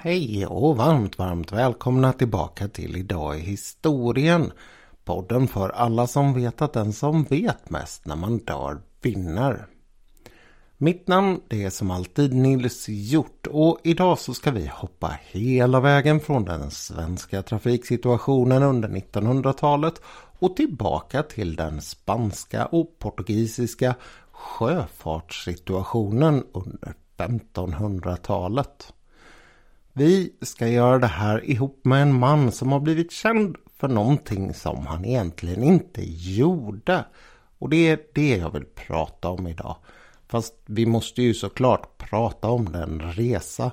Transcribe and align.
Hej 0.00 0.46
och 0.46 0.76
varmt, 0.76 1.18
varmt 1.18 1.52
välkomna 1.52 2.12
tillbaka 2.12 2.68
till 2.68 2.96
Idag 2.96 3.38
i 3.38 3.40
historien. 3.40 4.52
Podden 5.04 5.48
för 5.48 5.68
alla 5.68 6.06
som 6.06 6.34
vet 6.34 6.62
att 6.62 6.72
den 6.72 6.92
som 6.92 7.24
vet 7.24 7.70
mest 7.70 8.06
när 8.06 8.16
man 8.16 8.38
dör 8.38 8.80
vinner. 9.02 9.66
Mitt 10.76 11.08
namn 11.08 11.40
det 11.48 11.64
är 11.64 11.70
som 11.70 11.90
alltid 11.90 12.34
Nils 12.34 12.88
Hjort 12.88 13.46
och 13.46 13.78
idag 13.84 14.18
så 14.18 14.34
ska 14.34 14.50
vi 14.50 14.66
hoppa 14.66 15.18
hela 15.30 15.80
vägen 15.80 16.20
från 16.20 16.44
den 16.44 16.70
svenska 16.70 17.42
trafiksituationen 17.42 18.62
under 18.62 18.88
1900-talet 18.88 20.00
och 20.38 20.56
tillbaka 20.56 21.22
till 21.22 21.56
den 21.56 21.80
spanska 21.80 22.66
och 22.66 22.98
portugisiska 22.98 23.94
sjöfartssituationen 24.32 26.44
under 26.52 26.94
1500-talet. 27.16 28.92
Vi 29.98 30.32
ska 30.42 30.68
göra 30.68 30.98
det 30.98 31.06
här 31.06 31.50
ihop 31.50 31.80
med 31.84 32.02
en 32.02 32.18
man 32.18 32.52
som 32.52 32.72
har 32.72 32.80
blivit 32.80 33.12
känd 33.12 33.56
för 33.76 33.88
någonting 33.88 34.54
som 34.54 34.86
han 34.86 35.04
egentligen 35.04 35.62
inte 35.62 36.00
gjorde. 36.04 37.04
Och 37.58 37.68
det 37.68 37.88
är 37.88 37.98
det 38.14 38.36
jag 38.36 38.52
vill 38.52 38.64
prata 38.64 39.28
om 39.28 39.46
idag. 39.46 39.76
Fast 40.28 40.54
vi 40.66 40.86
måste 40.86 41.22
ju 41.22 41.34
såklart 41.34 41.98
prata 41.98 42.48
om 42.48 42.72
den 42.72 43.00
resa 43.00 43.70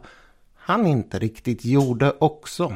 han 0.54 0.88
inte 0.88 1.20
riktigt 1.20 1.66
gjorde 1.66 2.14
också. 2.20 2.74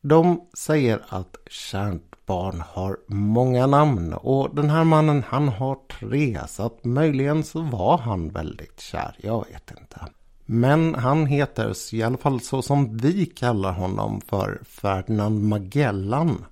De 0.00 0.48
säger 0.54 1.04
att 1.08 1.36
kärt 1.50 2.26
barn 2.26 2.62
har 2.68 2.96
många 3.06 3.66
namn 3.66 4.12
och 4.12 4.54
den 4.54 4.70
här 4.70 4.84
mannen 4.84 5.24
han 5.28 5.48
har 5.48 5.78
tre 6.00 6.40
så 6.48 6.62
att 6.62 6.84
möjligen 6.84 7.44
så 7.44 7.60
var 7.60 7.98
han 7.98 8.28
väldigt 8.28 8.80
kär, 8.80 9.16
jag 9.18 9.46
vet 9.52 9.70
inte. 9.80 10.00
Men 10.46 10.94
han 10.94 11.26
heter 11.26 11.94
i 11.94 12.02
alla 12.02 12.16
fall 12.16 12.40
så 12.40 12.62
som 12.62 12.96
vi 12.96 13.26
kallar 13.26 13.72
honom 13.72 14.20
för 14.20 14.60
Ferdinand 14.64 15.42
Magellan. 15.42 16.44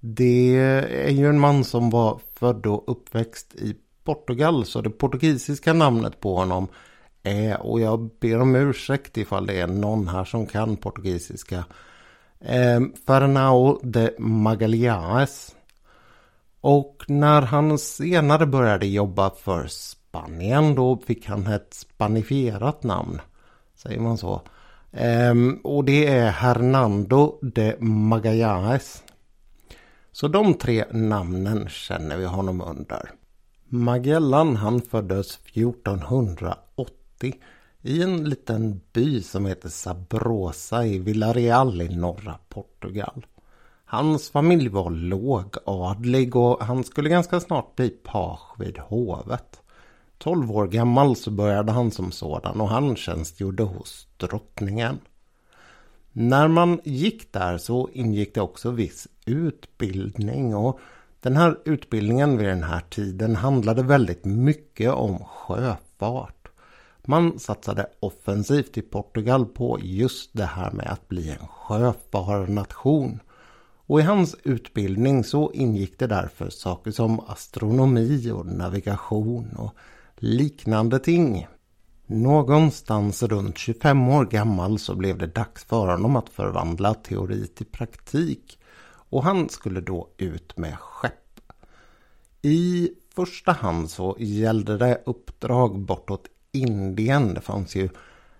Det 0.00 0.56
är 1.06 1.10
ju 1.10 1.28
en 1.28 1.38
man 1.38 1.64
som 1.64 1.90
var 1.90 2.20
född 2.34 2.66
och 2.66 2.84
uppväxt 2.86 3.54
i 3.54 3.76
Portugal 4.04 4.64
så 4.64 4.80
det 4.80 4.90
portugisiska 4.90 5.72
namnet 5.72 6.20
på 6.20 6.36
honom 6.36 6.68
är, 7.22 7.62
och 7.62 7.80
jag 7.80 8.10
ber 8.20 8.40
om 8.40 8.56
ursäkt 8.56 9.16
ifall 9.16 9.46
det 9.46 9.60
är 9.60 9.66
någon 9.66 10.08
här 10.08 10.24
som 10.24 10.46
kan 10.46 10.76
portugisiska, 10.76 11.64
eh, 12.40 12.80
Fernão 13.06 13.78
de 13.82 14.10
Magalhães. 14.18 15.54
Och 16.60 17.04
när 17.08 17.42
han 17.42 17.78
senare 17.78 18.46
började 18.46 18.86
jobba 18.86 19.30
för 19.30 19.66
Spanien 20.18 20.74
då 20.74 20.96
fick 21.06 21.26
han 21.26 21.46
ett 21.46 21.74
spanifierat 21.74 22.82
namn. 22.82 23.20
Säger 23.74 24.00
man 24.00 24.18
så. 24.18 24.42
Ehm, 24.92 25.60
och 25.64 25.84
det 25.84 26.06
är 26.06 26.30
Hernando 26.30 27.38
de 27.42 27.76
Magallanes. 27.80 29.02
Så 30.12 30.28
de 30.28 30.54
tre 30.54 30.84
namnen 30.90 31.68
känner 31.68 32.16
vi 32.16 32.24
honom 32.24 32.60
under. 32.60 33.10
Magellan 33.64 34.56
han 34.56 34.80
föddes 34.80 35.38
1480 35.44 37.34
i 37.82 38.02
en 38.02 38.24
liten 38.24 38.80
by 38.92 39.22
som 39.22 39.46
heter 39.46 39.68
Sabrosa 39.68 40.86
i 40.86 40.98
Villarreal 40.98 41.82
i 41.82 41.96
norra 41.96 42.38
Portugal. 42.48 43.26
Hans 43.84 44.30
familj 44.30 44.68
var 44.68 44.90
lågadlig 44.90 46.36
och 46.36 46.64
han 46.64 46.84
skulle 46.84 47.08
ganska 47.08 47.40
snart 47.40 47.76
bli 47.76 47.88
page 47.88 48.54
vid 48.58 48.78
hovet. 48.78 49.62
12 50.18 50.52
år 50.52 50.66
gammal 50.66 51.16
så 51.16 51.30
började 51.30 51.72
han 51.72 51.90
som 51.90 52.12
sådan 52.12 52.60
och 52.60 52.68
han 52.68 52.96
tjänstgjorde 52.96 53.62
hos 53.62 54.06
drottningen. 54.16 54.98
När 56.12 56.48
man 56.48 56.80
gick 56.84 57.32
där 57.32 57.58
så 57.58 57.88
ingick 57.92 58.34
det 58.34 58.40
också 58.40 58.70
viss 58.70 59.08
utbildning 59.26 60.56
och 60.56 60.80
den 61.20 61.36
här 61.36 61.58
utbildningen 61.64 62.38
vid 62.38 62.48
den 62.48 62.62
här 62.62 62.80
tiden 62.90 63.36
handlade 63.36 63.82
väldigt 63.82 64.24
mycket 64.24 64.92
om 64.92 65.18
sjöfart. 65.18 66.48
Man 67.04 67.38
satsade 67.38 67.86
offensivt 68.00 68.78
i 68.78 68.82
Portugal 68.82 69.46
på 69.46 69.78
just 69.82 70.30
det 70.32 70.44
här 70.44 70.70
med 70.70 70.86
att 70.86 71.08
bli 71.08 71.30
en 71.30 71.48
sjöfararnation. 71.48 73.20
Och 73.86 74.00
i 74.00 74.02
hans 74.02 74.36
utbildning 74.42 75.24
så 75.24 75.52
ingick 75.52 75.98
det 75.98 76.06
därför 76.06 76.50
saker 76.50 76.90
som 76.90 77.20
astronomi 77.20 78.30
och 78.30 78.46
navigation 78.46 79.56
och 79.56 79.74
liknande 80.18 80.98
ting. 80.98 81.46
Någonstans 82.06 83.22
runt 83.22 83.58
25 83.58 84.08
år 84.08 84.24
gammal 84.24 84.78
så 84.78 84.94
blev 84.94 85.18
det 85.18 85.26
dags 85.26 85.64
för 85.64 85.86
honom 85.86 86.16
att 86.16 86.28
förvandla 86.28 86.94
teori 86.94 87.46
till 87.46 87.66
praktik 87.66 88.58
och 89.10 89.24
han 89.24 89.48
skulle 89.48 89.80
då 89.80 90.08
ut 90.16 90.56
med 90.56 90.78
skepp. 90.78 91.40
I 92.42 92.90
första 93.14 93.52
hand 93.52 93.90
så 93.90 94.16
gällde 94.18 94.78
det 94.78 95.02
uppdrag 95.06 95.78
bortåt 95.78 96.26
Indien. 96.52 97.34
Det 97.34 97.40
fanns 97.40 97.76
ju 97.76 97.88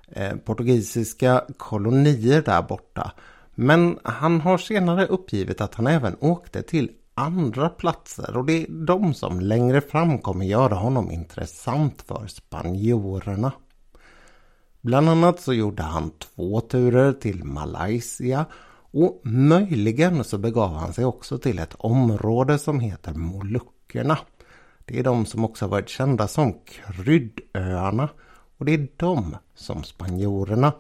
eh, 0.08 0.36
portugisiska 0.36 1.44
kolonier 1.56 2.42
där 2.42 2.62
borta. 2.62 3.12
Men 3.54 3.98
han 4.02 4.40
har 4.40 4.58
senare 4.58 5.06
uppgivit 5.06 5.60
att 5.60 5.74
han 5.74 5.86
även 5.86 6.16
åkte 6.20 6.62
till 6.62 6.90
andra 7.18 7.68
platser 7.68 8.36
och 8.36 8.44
det 8.44 8.62
är 8.62 8.66
de 8.86 9.14
som 9.14 9.40
längre 9.40 9.80
fram 9.80 10.18
kommer 10.18 10.46
göra 10.46 10.74
honom 10.74 11.10
intressant 11.10 12.02
för 12.02 12.26
spanjorerna. 12.26 13.52
Bland 14.80 15.08
annat 15.08 15.40
så 15.40 15.52
gjorde 15.52 15.82
han 15.82 16.10
två 16.10 16.60
turer 16.60 17.12
till 17.12 17.44
Malaysia 17.44 18.46
och 18.90 19.20
möjligen 19.24 20.24
så 20.24 20.38
begav 20.38 20.74
han 20.74 20.92
sig 20.92 21.04
också 21.04 21.38
till 21.38 21.58
ett 21.58 21.74
område 21.78 22.58
som 22.58 22.80
heter 22.80 23.14
Molukkerna. 23.14 24.18
Det 24.84 24.98
är 24.98 25.04
de 25.04 25.26
som 25.26 25.44
också 25.44 25.66
varit 25.66 25.88
kända 25.88 26.28
som 26.28 26.54
kryddöarna 26.64 28.08
och 28.58 28.64
det 28.64 28.74
är 28.74 28.88
de 28.96 29.36
som 29.54 29.82
spanjorerna 29.82 30.72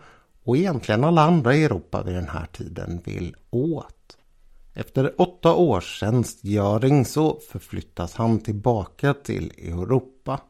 och 0.44 0.56
egentligen 0.56 1.04
alla 1.04 1.22
andra 1.22 1.54
i 1.54 1.64
Europa 1.64 2.02
vid 2.02 2.14
den 2.14 2.28
här 2.28 2.46
tiden 2.46 3.00
vill 3.04 3.36
åt. 3.50 3.97
Efter 4.78 5.20
åtta 5.20 5.54
års 5.54 5.98
tjänstgöring 6.00 7.04
så 7.04 7.40
förflyttas 7.50 8.14
han 8.14 8.40
tillbaka 8.40 9.14
till 9.14 9.52
Europa. 9.58 10.40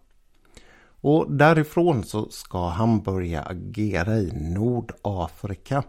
Och 1.00 1.32
därifrån 1.32 2.04
så 2.04 2.28
ska 2.30 2.68
han 2.68 3.02
börja 3.02 3.42
agera 3.42 4.16
i 4.16 4.32
Nordafrika. 4.32 5.82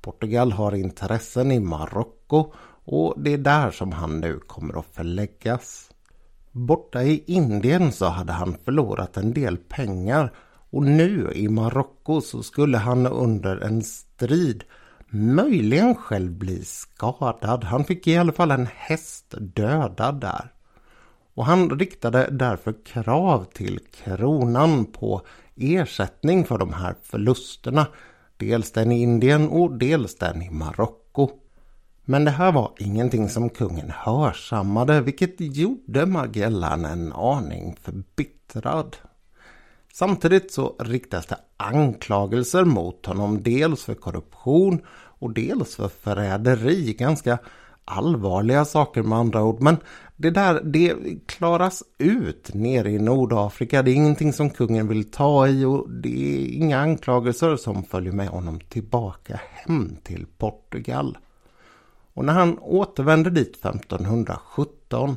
Portugal 0.00 0.52
har 0.52 0.74
intressen 0.74 1.52
i 1.52 1.60
Marocko 1.60 2.52
och 2.84 3.14
det 3.16 3.32
är 3.32 3.38
där 3.38 3.70
som 3.70 3.92
han 3.92 4.20
nu 4.20 4.38
kommer 4.38 4.78
att 4.78 4.86
förläggas. 4.92 5.90
Borta 6.52 7.02
i 7.02 7.24
Indien 7.26 7.92
så 7.92 8.06
hade 8.06 8.32
han 8.32 8.56
förlorat 8.64 9.16
en 9.16 9.32
del 9.32 9.56
pengar 9.56 10.32
och 10.70 10.82
nu 10.82 11.32
i 11.34 11.48
Marocko 11.48 12.20
så 12.20 12.42
skulle 12.42 12.78
han 12.78 13.06
under 13.06 13.56
en 13.56 13.82
strid 13.82 14.64
möjligen 15.16 15.94
själv 15.94 16.32
bli 16.32 16.64
skadad. 16.64 17.64
Han 17.64 17.84
fick 17.84 18.06
i 18.06 18.16
alla 18.16 18.32
fall 18.32 18.50
en 18.50 18.68
häst 18.76 19.34
dödad 19.38 20.20
där. 20.20 20.52
Och 21.34 21.46
han 21.46 21.78
riktade 21.78 22.28
därför 22.30 22.74
krav 22.84 23.44
till 23.44 23.80
kronan 24.04 24.84
på 24.84 25.22
ersättning 25.56 26.44
för 26.44 26.58
de 26.58 26.72
här 26.72 26.94
förlusterna. 27.02 27.86
Dels 28.36 28.72
den 28.72 28.92
i 28.92 29.02
Indien 29.02 29.48
och 29.48 29.78
dels 29.78 30.14
den 30.14 30.42
i 30.42 30.50
Marocko. 30.50 31.30
Men 32.04 32.24
det 32.24 32.30
här 32.30 32.52
var 32.52 32.72
ingenting 32.78 33.28
som 33.28 33.50
kungen 33.50 33.90
hörsammade 33.90 35.00
vilket 35.00 35.34
gjorde 35.38 36.06
Magellan 36.06 36.84
en 36.84 37.12
aning 37.12 37.76
förbittrad. 37.82 38.96
Samtidigt 39.92 40.52
så 40.52 40.76
riktas 40.78 41.26
det 41.26 41.38
anklagelser 41.56 42.64
mot 42.64 43.06
honom 43.06 43.42
dels 43.42 43.84
för 43.84 43.94
korruption 43.94 44.80
och 45.18 45.32
dels 45.32 45.76
för 45.76 45.88
förräderi. 45.88 46.92
Ganska 46.92 47.38
allvarliga 47.84 48.64
saker 48.64 49.02
med 49.02 49.18
andra 49.18 49.42
ord. 49.42 49.60
Men 49.60 49.76
det 50.16 50.30
där 50.30 50.60
det 50.64 50.94
klaras 51.26 51.82
ut 51.98 52.54
nere 52.54 52.90
i 52.90 52.98
Nordafrika. 52.98 53.82
Det 53.82 53.90
är 53.90 53.94
ingenting 53.94 54.32
som 54.32 54.50
kungen 54.50 54.88
vill 54.88 55.10
ta 55.10 55.48
i 55.48 55.64
och 55.64 55.90
det 55.90 56.08
är 56.08 56.48
inga 56.48 56.78
anklagelser 56.78 57.56
som 57.56 57.82
följer 57.82 58.12
med 58.12 58.28
honom 58.28 58.60
tillbaka 58.60 59.40
hem 59.52 59.96
till 60.02 60.26
Portugal. 60.38 61.18
Och 62.14 62.24
när 62.24 62.32
han 62.32 62.58
återvänder 62.58 63.30
dit 63.30 63.56
1517 63.56 65.16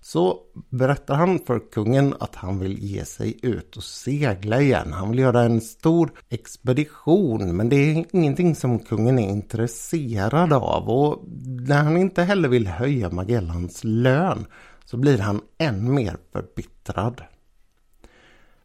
så 0.00 0.38
berättar 0.70 1.14
han 1.14 1.38
för 1.38 1.70
kungen 1.72 2.14
att 2.20 2.34
han 2.34 2.58
vill 2.58 2.78
ge 2.78 3.04
sig 3.04 3.38
ut 3.42 3.76
och 3.76 3.84
segla 3.84 4.60
igen. 4.60 4.92
Han 4.92 5.10
vill 5.10 5.18
göra 5.18 5.42
en 5.42 5.60
stor 5.60 6.12
expedition 6.28 7.56
men 7.56 7.68
det 7.68 7.76
är 7.76 8.04
ingenting 8.12 8.54
som 8.54 8.78
kungen 8.78 9.18
är 9.18 9.28
intresserad 9.28 10.52
av 10.52 10.88
och 10.88 11.24
när 11.44 11.82
han 11.82 11.96
inte 11.96 12.22
heller 12.22 12.48
vill 12.48 12.66
höja 12.66 13.10
Magellans 13.10 13.80
lön 13.84 14.46
så 14.84 14.96
blir 14.96 15.18
han 15.18 15.40
än 15.58 15.94
mer 15.94 16.16
förbittrad. 16.32 17.22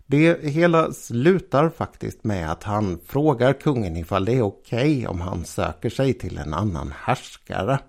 Det 0.08 0.44
hela 0.44 0.92
slutar 0.92 1.70
faktiskt 1.70 2.24
med 2.24 2.52
att 2.52 2.64
han 2.64 3.00
frågar 3.06 3.54
kungen 3.54 3.98
ifall 3.98 4.26
det 4.26 4.34
är 4.34 4.42
okej 4.42 4.98
okay 4.98 5.08
om 5.08 5.22
han 5.22 5.46
söker 5.46 5.90
sig 5.90 6.14
till 6.14 6.38
en 6.38 6.54
annan 6.54 6.94
härskare. 6.96 7.80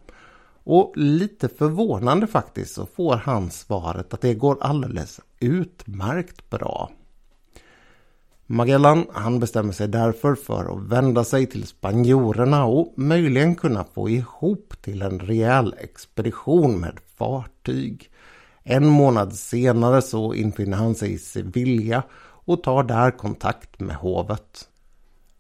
Och 0.69 0.93
lite 0.97 1.49
förvånande 1.49 2.27
faktiskt 2.27 2.75
så 2.75 2.87
får 2.87 3.17
han 3.17 3.51
svaret 3.51 4.15
att 4.15 4.21
det 4.21 4.35
går 4.35 4.59
alldeles 4.61 5.21
utmärkt 5.41 6.51
bra. 6.51 6.91
Magellan 8.47 9.07
han 9.13 9.41
bestämmer 9.41 9.73
sig 9.73 9.89
därför 9.89 10.35
för 10.35 10.77
att 10.77 10.83
vända 10.83 11.25
sig 11.25 11.47
till 11.47 11.67
spanjorerna 11.67 12.65
och 12.65 12.93
möjligen 12.97 13.55
kunna 13.55 13.85
få 13.85 14.09
ihop 14.09 14.75
till 14.83 15.03
en 15.03 15.21
rejäl 15.21 15.75
expedition 15.79 16.81
med 16.81 16.99
fartyg. 17.17 18.11
En 18.63 18.87
månad 18.87 19.35
senare 19.35 20.03
så 20.03 20.35
infinner 20.35 20.77
han 20.77 20.95
sig 20.95 21.13
i 21.13 21.19
Sevilla 21.19 22.03
och 22.21 22.63
tar 22.63 22.83
där 22.83 23.11
kontakt 23.11 23.81
med 23.81 23.97
hovet. 23.97 24.69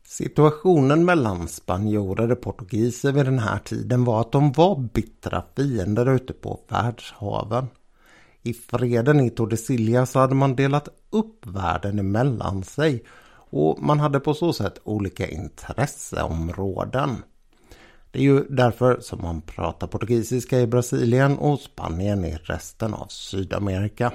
Situationen 0.08 1.04
mellan 1.04 1.48
spanjorer 1.48 2.32
och 2.32 2.40
portugiser 2.40 3.12
vid 3.12 3.24
den 3.24 3.38
här 3.38 3.58
tiden 3.58 4.04
var 4.04 4.20
att 4.20 4.32
de 4.32 4.52
var 4.52 4.76
bittra 4.76 5.44
fiender 5.56 6.14
ute 6.14 6.32
på 6.32 6.60
världshaven. 6.68 7.66
I 8.42 8.54
freden 8.54 9.20
i 9.20 9.30
Tordesillas 9.30 10.10
så 10.10 10.18
hade 10.18 10.34
man 10.34 10.56
delat 10.56 10.88
upp 11.10 11.46
världen 11.46 11.98
emellan 11.98 12.64
sig 12.64 13.04
och 13.50 13.82
man 13.82 14.00
hade 14.00 14.20
på 14.20 14.34
så 14.34 14.52
sätt 14.52 14.78
olika 14.84 15.28
intresseområden. 15.28 17.10
Det 18.10 18.18
är 18.18 18.22
ju 18.22 18.44
därför 18.48 19.00
som 19.00 19.22
man 19.22 19.40
pratar 19.40 19.86
portugisiska 19.86 20.60
i 20.60 20.66
Brasilien 20.66 21.38
och 21.38 21.60
Spanien 21.60 22.24
i 22.24 22.34
resten 22.42 22.94
av 22.94 23.06
Sydamerika. 23.08 24.12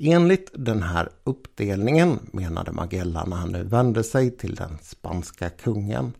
Enligt 0.00 0.50
den 0.54 0.82
här 0.82 1.08
uppdelningen, 1.24 2.18
menade 2.32 2.72
Magellan 2.72 3.30
när 3.30 3.36
han 3.36 3.52
nu 3.52 3.64
vände 3.64 4.04
sig 4.04 4.30
till 4.30 4.54
den 4.54 4.78
spanska 4.82 5.50
kungen, 5.50 6.12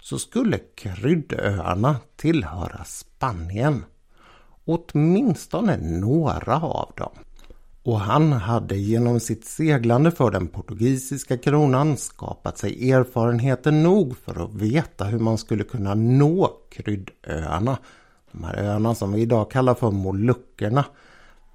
så 0.00 0.18
skulle 0.18 0.58
kryddöarna 0.74 1.96
tillhöra 2.16 2.84
Spanien. 2.84 3.84
Åtminstone 4.64 5.76
några 5.76 6.60
av 6.60 6.92
dem. 6.96 7.12
Och 7.82 8.00
han 8.00 8.32
hade 8.32 8.76
genom 8.76 9.20
sitt 9.20 9.44
seglande 9.44 10.10
för 10.10 10.30
den 10.30 10.48
portugisiska 10.48 11.38
kronan 11.38 11.96
skapat 11.96 12.58
sig 12.58 12.90
erfarenheter 12.90 13.72
nog 13.72 14.16
för 14.16 14.44
att 14.44 14.54
veta 14.54 15.04
hur 15.04 15.18
man 15.18 15.38
skulle 15.38 15.64
kunna 15.64 15.94
nå 15.94 16.50
kryddöarna. 16.70 17.78
De 18.32 18.44
här 18.44 18.56
öarna 18.56 18.94
som 18.94 19.12
vi 19.12 19.20
idag 19.20 19.50
kallar 19.50 19.74
för 19.74 19.90
Molukkerna. 19.90 20.84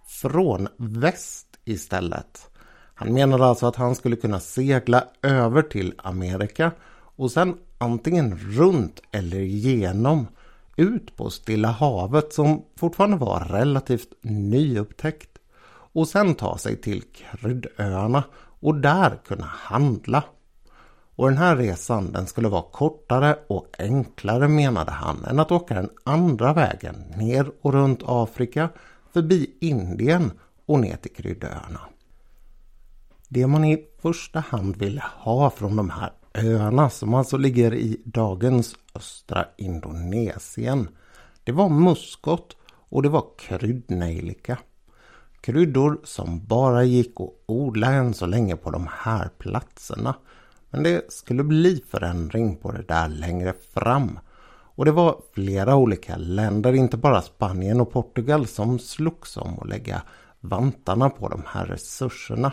Från 0.07 0.67
väst 0.77 1.44
istället. 1.65 2.49
Han 2.93 3.13
menade 3.13 3.45
alltså 3.45 3.65
att 3.65 3.75
han 3.75 3.95
skulle 3.95 4.15
kunna 4.15 4.39
segla 4.39 5.03
över 5.21 5.61
till 5.61 5.93
Amerika 5.97 6.71
och 7.15 7.31
sen 7.31 7.57
antingen 7.77 8.37
runt 8.37 9.01
eller 9.11 9.39
genom 9.39 10.27
ut 10.75 11.15
på 11.17 11.29
Stilla 11.29 11.67
havet 11.67 12.33
som 12.33 12.65
fortfarande 12.75 13.17
var 13.17 13.39
relativt 13.39 14.13
nyupptäckt 14.21 15.37
och 15.67 16.07
sen 16.07 16.35
ta 16.35 16.57
sig 16.57 16.81
till 16.81 17.01
kryddöarna 17.01 18.23
och 18.59 18.75
där 18.75 19.19
kunna 19.27 19.45
handla. 19.45 20.23
Och 21.15 21.29
den 21.29 21.37
här 21.37 21.55
resan 21.55 22.11
den 22.11 22.27
skulle 22.27 22.47
vara 22.47 22.65
kortare 22.71 23.37
och 23.47 23.67
enklare 23.79 24.47
menade 24.47 24.91
han 24.91 25.25
än 25.25 25.39
att 25.39 25.51
åka 25.51 25.73
den 25.73 25.89
andra 26.03 26.53
vägen 26.53 26.95
ner 27.17 27.51
och 27.61 27.73
runt 27.73 27.99
Afrika 28.05 28.69
förbi 29.13 29.57
Indien 29.61 30.31
och 30.65 30.79
ner 30.79 30.95
till 30.95 31.13
kryddöarna. 31.13 31.79
Det 33.29 33.47
man 33.47 33.65
i 33.65 33.85
första 34.01 34.39
hand 34.39 34.75
ville 34.75 35.03
ha 35.17 35.49
från 35.49 35.75
de 35.75 35.89
här 35.89 36.11
öarna 36.33 36.89
som 36.89 37.13
alltså 37.13 37.37
ligger 37.37 37.73
i 37.73 38.01
dagens 38.05 38.75
östra 38.95 39.45
Indonesien. 39.57 40.87
Det 41.43 41.51
var 41.51 41.69
muskot 41.69 42.57
och 42.67 43.03
det 43.03 43.09
var 43.09 43.25
kryddnejlika. 43.37 44.57
Kryddor 45.41 45.99
som 46.03 46.45
bara 46.45 46.83
gick 46.83 47.21
att 47.21 47.29
odla 47.45 47.91
än 47.91 48.13
så 48.13 48.25
länge 48.25 48.55
på 48.55 48.71
de 48.71 48.89
här 48.91 49.29
platserna. 49.37 50.15
Men 50.69 50.83
det 50.83 51.11
skulle 51.13 51.43
bli 51.43 51.83
förändring 51.89 52.55
på 52.55 52.71
det 52.71 52.83
där 52.87 53.07
längre 53.07 53.53
fram. 53.73 54.19
Och 54.77 54.85
det 54.85 54.91
var 54.91 55.21
flera 55.33 55.75
olika 55.75 56.17
länder, 56.17 56.73
inte 56.73 56.97
bara 56.97 57.21
Spanien 57.21 57.81
och 57.81 57.91
Portugal, 57.91 58.47
som 58.47 58.79
slogs 58.79 59.37
om 59.37 59.59
att 59.59 59.69
lägga 59.69 60.01
vantarna 60.49 61.09
på 61.09 61.29
de 61.29 61.43
här 61.47 61.65
resurserna. 61.65 62.51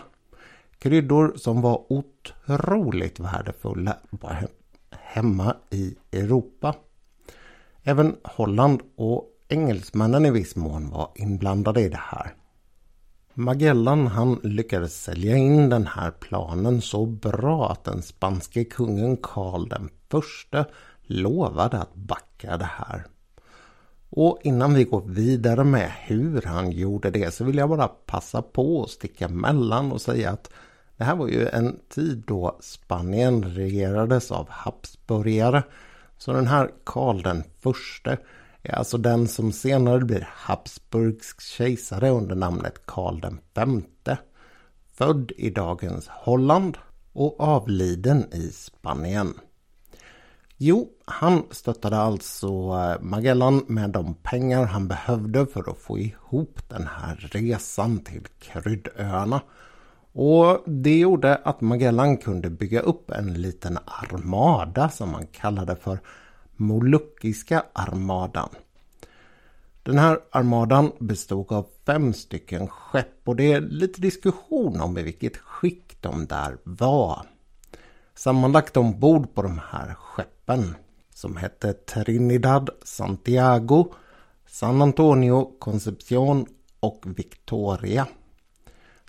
Kryddor 0.79 1.33
som 1.37 1.61
var 1.61 1.93
otroligt 1.93 3.21
värdefulla 3.21 3.97
hemma 4.91 5.57
i 5.71 5.95
Europa. 6.13 6.75
Även 7.83 8.17
Holland 8.25 8.81
och 8.97 9.29
engelsmännen 9.49 10.27
i 10.27 10.31
viss 10.31 10.57
mån 10.57 10.91
var 10.91 11.11
inblandade 11.15 11.81
i 11.81 11.89
det 11.89 12.01
här. 12.03 12.35
Magellan 13.35 14.07
han 14.07 14.41
lyckades 14.43 15.03
sälja 15.03 15.37
in 15.37 15.69
den 15.69 15.87
här 15.87 16.11
planen 16.11 16.83
så 16.83 17.07
bra 17.07 17.73
att 17.73 17.85
den 17.85 18.03
spanske 18.03 18.65
kungen 18.65 19.17
Karl 19.17 19.69
den 19.69 19.91
förste 20.11 20.65
lovade 21.03 21.79
att 21.79 21.95
backa 21.95 22.57
det 22.57 22.71
här. 22.73 23.07
Och 24.15 24.39
innan 24.43 24.75
vi 24.75 24.85
går 24.85 25.03
vidare 25.07 25.65
med 25.65 25.91
hur 26.01 26.43
han 26.43 26.71
gjorde 26.71 27.11
det 27.11 27.35
så 27.35 27.45
vill 27.45 27.57
jag 27.57 27.69
bara 27.69 27.89
passa 27.89 28.43
på 28.43 28.83
att 28.83 28.91
sticka 28.91 29.29
mellan 29.29 29.93
och 29.93 30.01
säga 30.01 30.31
att 30.31 30.51
det 30.97 31.05
här 31.05 31.17
var 31.17 31.29
ju 31.29 31.49
en 31.49 31.79
tid 31.89 32.25
då 32.27 32.59
Spanien 32.61 33.45
regerades 33.45 34.31
av 34.31 34.47
Habsburgare. 34.51 35.63
Så 36.19 36.33
den 36.33 36.47
här 36.47 36.71
Karl 36.85 37.23
den 37.23 37.45
förste 37.61 38.19
är 38.63 38.75
alltså 38.75 38.99
den 38.99 39.29
som 39.29 39.53
senare 39.53 40.05
blir 40.05 40.29
Habsburgs 40.33 41.41
kejsare 41.41 42.11
under 42.11 42.35
namnet 42.35 42.87
Karl 42.87 43.21
den 43.21 43.39
femte. 43.55 44.19
Född 44.95 45.33
i 45.37 45.51
dagens 45.51 46.09
Holland 46.09 46.79
och 47.13 47.41
avliden 47.41 48.35
i 48.35 48.49
Spanien. 48.53 49.35
Jo, 50.65 50.89
han 51.05 51.43
stöttade 51.51 51.97
alltså 51.97 52.47
eh, 52.47 53.01
Magellan 53.01 53.65
med 53.67 53.91
de 53.91 54.15
pengar 54.15 54.65
han 54.65 54.89
behövde 54.89 55.47
för 55.47 55.71
att 55.71 55.79
få 55.79 55.99
ihop 55.99 56.69
den 56.69 56.87
här 56.87 57.17
resan 57.33 57.99
till 57.99 58.27
kryddöarna. 58.39 59.41
Och 60.13 60.63
det 60.67 60.99
gjorde 60.99 61.37
att 61.37 61.61
Magellan 61.61 62.17
kunde 62.17 62.51
bygga 62.51 62.81
upp 62.81 63.11
en 63.11 63.35
liten 63.35 63.79
armada 63.85 64.89
som 64.89 65.11
man 65.11 65.27
kallade 65.27 65.77
för 65.77 65.99
Moluckiska 66.57 67.65
armadan. 67.73 68.49
Den 69.83 69.99
här 69.99 70.19
armadan 70.31 70.93
bestod 70.99 71.53
av 71.53 71.67
fem 71.87 72.13
stycken 72.13 72.69
skepp 72.69 73.21
och 73.25 73.37
det 73.37 73.53
är 73.53 73.61
lite 73.61 74.01
diskussion 74.01 74.81
om 74.81 74.99
i 74.99 75.03
vilket 75.03 75.37
skick 75.37 75.97
de 76.01 76.27
där 76.27 76.57
var. 76.65 77.32
Sammanlagt 78.15 78.77
ombord 78.77 79.35
på 79.35 79.43
de 79.43 79.61
här 79.71 79.95
skeppen 79.95 80.75
som 81.15 81.37
hette 81.37 81.73
Trinidad, 81.73 82.71
Santiago, 82.83 83.95
San 84.47 84.83
Antonio, 84.83 85.59
Concepcion 85.59 86.47
och 86.81 87.03
Victoria. 87.07 88.07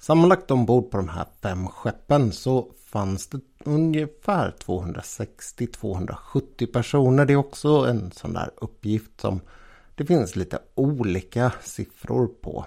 Sammanlagt 0.01 0.51
ombord 0.51 0.91
på 0.91 0.98
de 0.98 1.10
här 1.10 1.25
fem 1.41 1.67
skeppen 1.67 2.31
så 2.31 2.72
fanns 2.86 3.27
det 3.27 3.39
ungefär 3.63 4.55
260-270 4.65 6.72
personer. 6.74 7.25
Det 7.25 7.33
är 7.33 7.38
också 7.38 7.69
en 7.69 8.12
sån 8.12 8.33
där 8.33 8.51
uppgift 8.55 9.22
som 9.22 9.41
det 9.95 10.05
finns 10.05 10.36
lite 10.36 10.60
olika 10.75 11.51
siffror 11.62 12.27
på. 12.27 12.65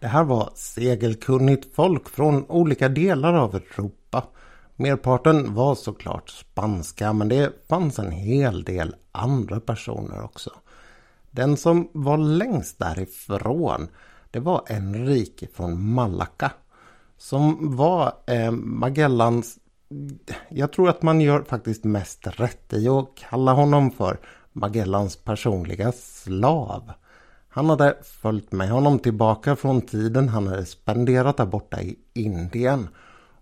Det 0.00 0.06
här 0.06 0.24
var 0.24 0.52
segelkunnigt 0.54 1.74
folk 1.74 2.08
från 2.08 2.50
olika 2.50 2.88
delar 2.88 3.34
av 3.34 3.54
Europa. 3.54 4.24
Merparten 4.80 5.54
var 5.54 5.74
såklart 5.74 6.30
spanska 6.30 7.12
men 7.12 7.28
det 7.28 7.52
fanns 7.68 7.98
en 7.98 8.10
hel 8.10 8.64
del 8.64 8.94
andra 9.12 9.60
personer 9.60 10.24
också. 10.24 10.50
Den 11.30 11.56
som 11.56 11.88
var 11.92 12.18
längst 12.18 12.78
därifrån 12.78 13.88
det 14.30 14.40
var 14.40 14.62
Enrique 14.66 15.48
från 15.54 15.92
Malacca. 15.92 16.52
Som 17.16 17.76
var 17.76 18.12
eh, 18.26 18.50
Magellans... 18.50 19.58
Jag 20.48 20.72
tror 20.72 20.88
att 20.88 21.02
man 21.02 21.20
gör 21.20 21.42
faktiskt 21.42 21.84
mest 21.84 22.26
rätt 22.26 22.72
i 22.72 22.88
att 22.88 23.08
kalla 23.16 23.52
honom 23.52 23.90
för 23.90 24.18
Magellans 24.52 25.16
personliga 25.16 25.92
slav. 25.92 26.92
Han 27.48 27.70
hade 27.70 27.96
följt 28.02 28.52
med 28.52 28.70
honom 28.70 28.98
tillbaka 28.98 29.56
från 29.56 29.82
tiden 29.82 30.28
han 30.28 30.46
hade 30.46 30.66
spenderat 30.66 31.36
där 31.36 31.46
borta 31.46 31.80
i 31.80 31.98
Indien. 32.14 32.88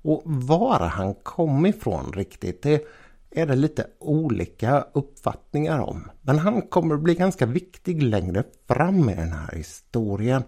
Och 0.09 0.23
var 0.25 0.81
han 0.81 1.15
kom 1.15 1.67
ifrån 1.67 2.13
riktigt, 2.13 2.63
det 2.63 2.85
är 3.31 3.47
det 3.47 3.57
lite 3.57 3.87
olika 3.99 4.87
uppfattningar 4.93 5.79
om. 5.79 6.11
Men 6.23 6.39
han 6.39 6.63
kommer 6.63 6.97
bli 6.97 7.15
ganska 7.15 7.47
viktig 7.47 8.03
längre 8.03 8.45
fram 8.69 9.11
i 9.11 9.15
den 9.15 9.33
här 9.33 9.57
historien. 9.57 10.43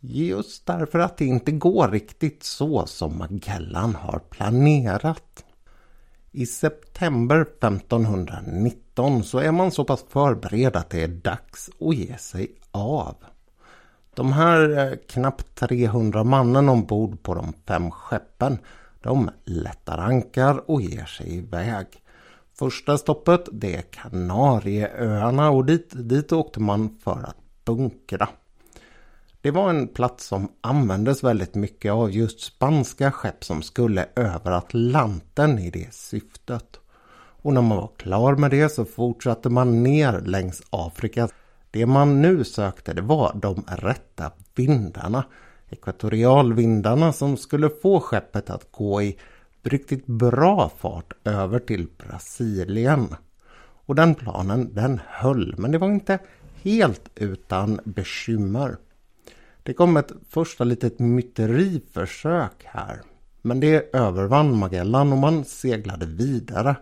Just 0.00 0.66
därför 0.66 0.98
att 0.98 1.16
det 1.16 1.24
inte 1.24 1.52
går 1.52 1.88
riktigt 1.88 2.42
så 2.42 2.86
som 2.86 3.18
Magellan 3.18 3.94
har 3.94 4.18
planerat. 4.18 5.44
I 6.32 6.46
september 6.46 7.40
1519 7.40 9.24
så 9.24 9.38
är 9.38 9.52
man 9.52 9.70
så 9.70 9.84
pass 9.84 10.04
förberedd 10.08 10.76
att 10.76 10.90
det 10.90 11.02
är 11.02 11.08
dags 11.08 11.70
att 11.80 11.96
ge 11.96 12.18
sig 12.18 12.54
av. 12.70 13.16
De 14.14 14.32
här 14.32 14.78
eh, 14.78 14.98
knappt 15.08 15.54
300 15.54 16.24
mannen 16.24 16.68
ombord 16.68 17.22
på 17.22 17.34
de 17.34 17.52
fem 17.66 17.90
skeppen 17.90 18.58
de 19.06 19.30
lättar 19.44 19.98
ankar 19.98 20.70
och 20.70 20.82
ger 20.82 21.04
sig 21.04 21.36
iväg. 21.36 21.86
Första 22.58 22.98
stoppet 22.98 23.48
det 23.52 23.76
är 23.76 23.82
Kanarieöarna 23.82 25.50
och 25.50 25.64
dit, 25.64 25.90
dit 25.94 26.32
åkte 26.32 26.60
man 26.60 26.98
för 27.04 27.22
att 27.22 27.36
bunkra. 27.64 28.28
Det 29.40 29.50
var 29.50 29.70
en 29.70 29.88
plats 29.88 30.26
som 30.26 30.52
användes 30.60 31.24
väldigt 31.24 31.54
mycket 31.54 31.92
av 31.92 32.10
just 32.10 32.40
spanska 32.40 33.12
skepp 33.12 33.44
som 33.44 33.62
skulle 33.62 34.06
över 34.16 34.50
Atlanten 34.50 35.58
i 35.58 35.70
det 35.70 35.94
syftet. 35.94 36.80
Och 37.42 37.52
när 37.52 37.62
man 37.62 37.76
var 37.76 37.90
klar 37.96 38.36
med 38.36 38.50
det 38.50 38.68
så 38.68 38.84
fortsatte 38.84 39.48
man 39.48 39.82
ner 39.82 40.20
längs 40.20 40.62
Afrika. 40.70 41.28
Det 41.70 41.86
man 41.86 42.22
nu 42.22 42.44
sökte 42.44 42.92
det 42.92 43.02
var 43.02 43.32
de 43.34 43.64
rätta 43.68 44.30
vindarna. 44.54 45.24
Ekvatorialvindarna 45.70 47.12
som 47.12 47.36
skulle 47.36 47.70
få 47.82 48.00
skeppet 48.00 48.50
att 48.50 48.72
gå 48.72 49.02
i 49.02 49.18
riktigt 49.62 50.06
bra 50.06 50.70
fart 50.78 51.12
över 51.24 51.58
till 51.58 51.86
Brasilien. 51.98 53.14
Och 53.86 53.94
den 53.94 54.14
planen 54.14 54.74
den 54.74 55.00
höll 55.06 55.54
men 55.58 55.72
det 55.72 55.78
var 55.78 55.88
inte 55.88 56.18
helt 56.62 57.10
utan 57.14 57.80
bekymmer. 57.84 58.76
Det 59.62 59.72
kom 59.72 59.96
ett 59.96 60.12
första 60.28 60.64
litet 60.64 60.98
myteriförsök 60.98 62.64
här. 62.64 63.02
Men 63.42 63.60
det 63.60 63.94
övervann 63.94 64.56
Magellan 64.56 65.12
och 65.12 65.18
man 65.18 65.44
seglade 65.44 66.06
vidare. 66.06 66.76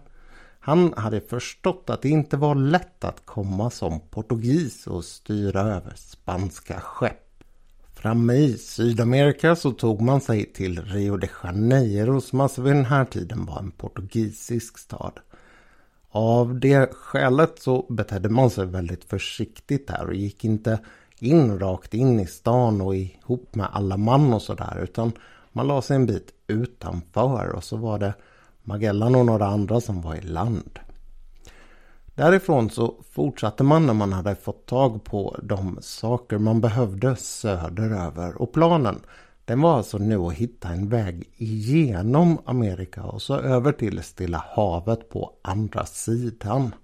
Han 0.61 0.95
hade 0.97 1.21
förstått 1.21 1.91
att 1.91 2.03
det 2.03 2.09
inte 2.09 2.37
var 2.37 2.55
lätt 2.55 3.05
att 3.05 3.27
komma 3.27 3.71
som 3.71 4.01
portugis 4.01 4.87
och 4.87 5.05
styra 5.05 5.61
över 5.61 5.93
spanska 5.97 6.81
skepp. 6.81 7.24
Framme 8.05 8.35
i 8.35 8.59
Sydamerika 8.59 9.57
så 9.57 9.73
tog 9.73 10.03
man 10.03 10.21
sig 10.21 10.53
till 10.53 10.83
Rio 10.83 11.17
de 11.17 11.29
Janeiro 11.45 12.21
som 12.21 12.41
alltså 12.41 12.63
vid 12.63 12.75
den 12.75 12.85
här 12.85 13.05
tiden 13.05 13.47
var 13.47 13.59
en 13.59 13.71
portugisisk 13.71 14.79
stad. 14.79 15.21
Av 16.11 16.61
det 16.61 16.95
skälet 16.95 17.59
så 17.59 17.87
betedde 17.89 18.29
man 18.29 18.51
sig 18.51 18.67
väldigt 18.67 19.05
försiktigt 19.05 19.89
där 19.89 20.07
och 20.07 20.15
gick 20.15 20.45
inte 20.45 20.79
in 21.19 21.59
rakt 21.59 21.95
in 21.95 22.21
i 22.21 22.27
stan 22.27 22.81
och 22.81 22.97
ihop 22.97 23.55
med 23.55 23.69
alla 23.73 23.97
man 23.97 24.35
och 24.35 24.43
sådär 24.43 24.81
utan 24.83 25.13
man 25.53 25.67
la 25.67 25.83
sig 25.83 25.97
en 25.97 26.07
bit 26.07 26.35
utanför 26.47 27.49
och 27.49 27.65
så 27.65 27.77
var 27.77 27.99
det 27.99 28.15
Magellan 28.63 29.15
och 29.15 29.27
några 29.27 29.47
andra 29.47 29.81
som 29.81 30.03
var 30.03 30.15
i 30.15 30.21
land. 30.21 30.79
Därifrån 32.15 32.71
så 32.71 32.95
fortsatte 33.11 33.65
man 33.65 33.87
när 33.87 33.95
man 33.95 34.13
hade 34.13 34.35
fått 34.35 34.67
tag 34.67 35.05
på 35.05 35.37
de 35.43 35.79
saker 35.81 36.39
man 36.39 36.61
behövde 36.61 37.17
söderöver 37.17 38.43
och 38.43 38.53
planen 38.53 39.01
den 39.45 39.61
var 39.61 39.77
alltså 39.77 39.99
nu 39.99 40.17
att 40.17 40.33
hitta 40.33 40.69
en 40.69 40.89
väg 40.89 41.31
igenom 41.37 42.39
Amerika 42.45 43.03
och 43.03 43.23
så 43.23 43.37
över 43.37 43.73
till 43.73 44.03
Stilla 44.03 44.45
havet 44.57 45.09
på 45.09 45.33
andra 45.43 45.87
sidan. 45.87 46.75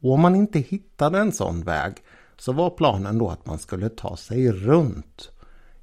Och 0.00 0.12
om 0.12 0.20
man 0.20 0.36
inte 0.36 0.58
hittade 0.58 1.18
en 1.18 1.32
sån 1.32 1.62
väg 1.62 1.94
så 2.36 2.52
var 2.52 2.70
planen 2.70 3.18
då 3.18 3.28
att 3.28 3.46
man 3.46 3.58
skulle 3.58 3.88
ta 3.88 4.16
sig 4.16 4.52
runt. 4.52 5.30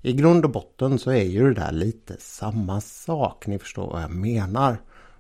I 0.02 0.14
grund 0.14 0.46
och 0.46 0.52
botten 0.52 1.00
så 1.00 1.12
är 1.12 1.24
ju 1.24 1.54
det 1.54 1.62
där 1.62 1.72
lite 1.72 2.16
samma 2.20 2.82
sak, 2.82 3.48
ni 3.48 3.60
förstår 3.60 3.88
vad 3.88 4.02
jag 4.02 4.12
menar. 4.12 4.78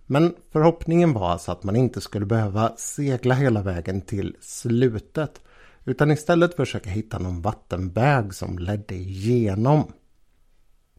Men 0.07 0.35
förhoppningen 0.51 1.13
var 1.13 1.29
alltså 1.29 1.51
att 1.51 1.63
man 1.63 1.75
inte 1.75 2.01
skulle 2.01 2.25
behöva 2.25 2.73
segla 2.77 3.35
hela 3.35 3.61
vägen 3.61 4.01
till 4.01 4.35
slutet 4.39 5.41
utan 5.85 6.11
istället 6.11 6.55
försöka 6.55 6.89
hitta 6.89 7.19
någon 7.19 7.41
vattenväg 7.41 8.33
som 8.33 8.59
ledde 8.59 8.95
igenom. 8.95 9.91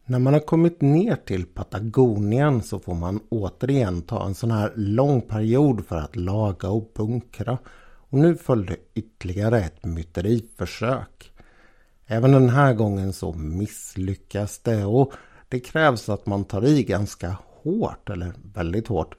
När 0.05 0.19
man 0.19 0.33
har 0.33 0.39
kommit 0.39 0.81
ner 0.81 1.15
till 1.15 1.45
Patagonien 1.45 2.63
så 2.63 2.79
får 2.79 2.95
man 2.95 3.19
återigen 3.29 4.01
ta 4.01 4.25
en 4.25 4.35
sån 4.35 4.51
här 4.51 4.73
lång 4.75 5.21
period 5.21 5.85
för 5.85 5.95
att 5.95 6.15
laga 6.15 6.69
och 6.69 6.91
bunkra 6.95 7.57
och 8.11 8.17
nu 8.17 8.35
följde 8.35 8.75
ytterligare 8.93 9.59
ett 9.59 9.85
myteriförsök. 9.85 11.31
Även 12.05 12.31
den 12.31 12.49
här 12.49 12.73
gången 12.73 13.13
så 13.13 13.33
misslyckas 13.33 14.59
det 14.59 14.85
och 14.85 15.13
det 15.49 15.59
krävs 15.59 16.09
att 16.09 16.25
man 16.25 16.43
tar 16.43 16.65
i 16.65 16.83
ganska 16.83 17.37
hårt, 17.63 18.09
eller 18.09 18.33
väldigt 18.53 18.87
hårt, 18.87 19.15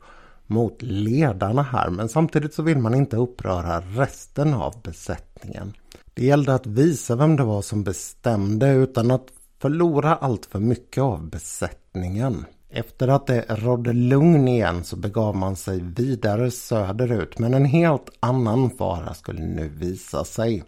mot 0.47 0.83
ledarna 0.83 1.63
här. 1.63 1.91
Men 1.91 2.09
samtidigt 2.09 2.55
så 2.55 2.63
vill 2.63 2.79
man 2.79 2.95
inte 2.95 3.17
uppröra 3.17 3.81
resten 3.81 4.55
av 4.55 4.83
besättningen. 4.83 5.73
Det 6.15 6.25
gällde 6.25 6.55
att 6.55 6.67
visa 6.67 7.17
vem 7.17 7.37
det 7.37 7.45
var 7.45 7.63
som 7.63 7.85
bestämde 7.85 8.71
utan 8.71 9.11
att 9.11 9.27
förlora 9.59 10.15
allt 10.15 10.47
för 10.47 10.59
mycket 10.59 11.03
av 11.03 11.31
besättningen. 11.31 12.45
Efter 12.69 13.09
att 13.09 13.27
det 13.27 13.45
rådde 13.49 13.93
lugn 13.93 14.49
igen 14.49 14.85
så 14.85 14.97
begav 14.97 15.37
man 15.37 15.57
sig 15.57 15.81
vidare 15.81 16.51
söderut 16.51 17.39
men 17.39 17.55
en 17.55 17.65
helt 17.65 18.11
annan 18.21 18.71
fara 18.71 19.15
skulle 19.15 19.41
nu 19.41 19.69
visa 19.69 20.25
sig. 20.25 20.65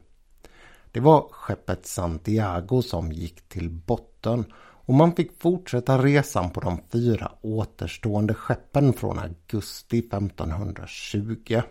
Det 0.93 1.01
var 1.01 1.27
skeppet 1.31 1.87
Santiago 1.87 2.83
som 2.83 3.13
gick 3.13 3.49
till 3.49 3.71
botten 3.71 4.45
och 4.85 4.95
man 4.95 5.13
fick 5.13 5.41
fortsätta 5.41 6.03
resan 6.03 6.51
på 6.51 6.61
de 6.61 6.81
fyra 6.93 7.33
återstående 7.41 8.35
skeppen 8.35 8.93
från 8.93 9.19
augusti 9.19 9.99
1520. 9.99 11.63